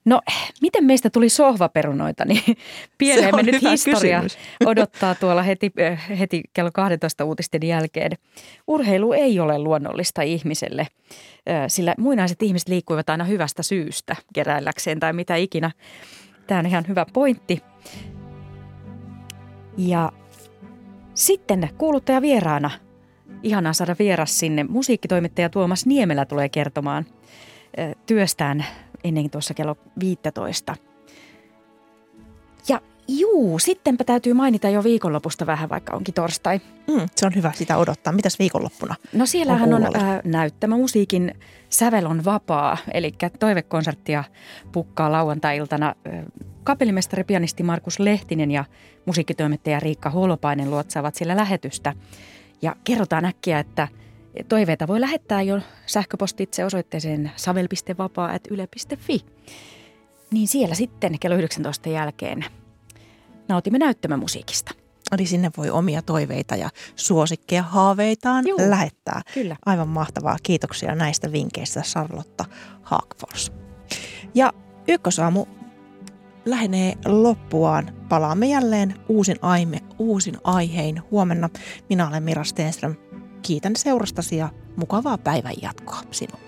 [0.04, 0.20] No,
[0.62, 2.42] miten meistä tuli sohvaperunoita, niin
[2.98, 4.38] pieneen mennyt historia kysymys.
[4.70, 8.12] odottaa tuolla heti, äh, heti kello 12 uutisten jälkeen.
[8.66, 15.12] Urheilu ei ole luonnollista ihmiselle, äh, sillä muinaiset ihmiset liikkuivat aina hyvästä syystä keräilläkseen tai
[15.12, 15.70] mitä ikinä.
[16.46, 17.62] Tämä on ihan hyvä pointti.
[19.76, 20.12] Ja
[21.14, 22.70] sitten kuuluttaja vieraana.
[23.42, 24.64] Ihanaa saada vieras sinne.
[24.64, 27.06] Musiikkitoimittaja Tuomas Niemelä tulee kertomaan–
[28.06, 28.64] työstään
[29.04, 30.76] ennen tuossa kello 15.
[32.68, 36.60] Ja juu, sittenpä täytyy mainita jo viikonlopusta vähän, vaikka onkin torstai.
[36.88, 38.12] Mm, se on hyvä sitä odottaa.
[38.12, 38.94] Mitäs viikonloppuna?
[39.12, 41.34] No siellähän on, on äh, näyttämä musiikin
[41.70, 44.24] sävel on vapaa, eli toivekonserttia
[44.72, 46.24] pukkaa lauantai-iltana äh,
[46.64, 48.64] kapellimestari pianisti Markus Lehtinen ja
[49.06, 51.94] musiikkitoimittaja Riikka Holopainen luotsaavat sillä lähetystä.
[52.62, 53.88] Ja kerrotaan äkkiä, että
[54.48, 59.24] toiveita voi lähettää jo sähköpostitse osoitteeseen savel.vapaa.yle.fi.
[60.30, 62.44] Niin siellä sitten kello 19 jälkeen
[63.48, 64.74] nautimme näyttämömusiikista.
[65.12, 69.22] Eli sinne voi omia toiveita ja suosikkeja haaveitaan Juu, lähettää.
[69.34, 69.56] Kyllä.
[69.66, 70.36] Aivan mahtavaa.
[70.42, 72.44] Kiitoksia näistä vinkkeistä Charlotta
[72.82, 73.52] Haakfors.
[74.34, 74.52] Ja
[74.88, 75.46] Ykkösaamu
[76.44, 77.94] lähenee loppuaan.
[78.08, 81.48] Palaamme jälleen uusin, aime, uusin aihein huomenna.
[81.88, 82.96] Minä olen Mira Stenström.
[83.42, 86.47] Kiitän seurastasi ja mukavaa päivän jatkoa sinulle.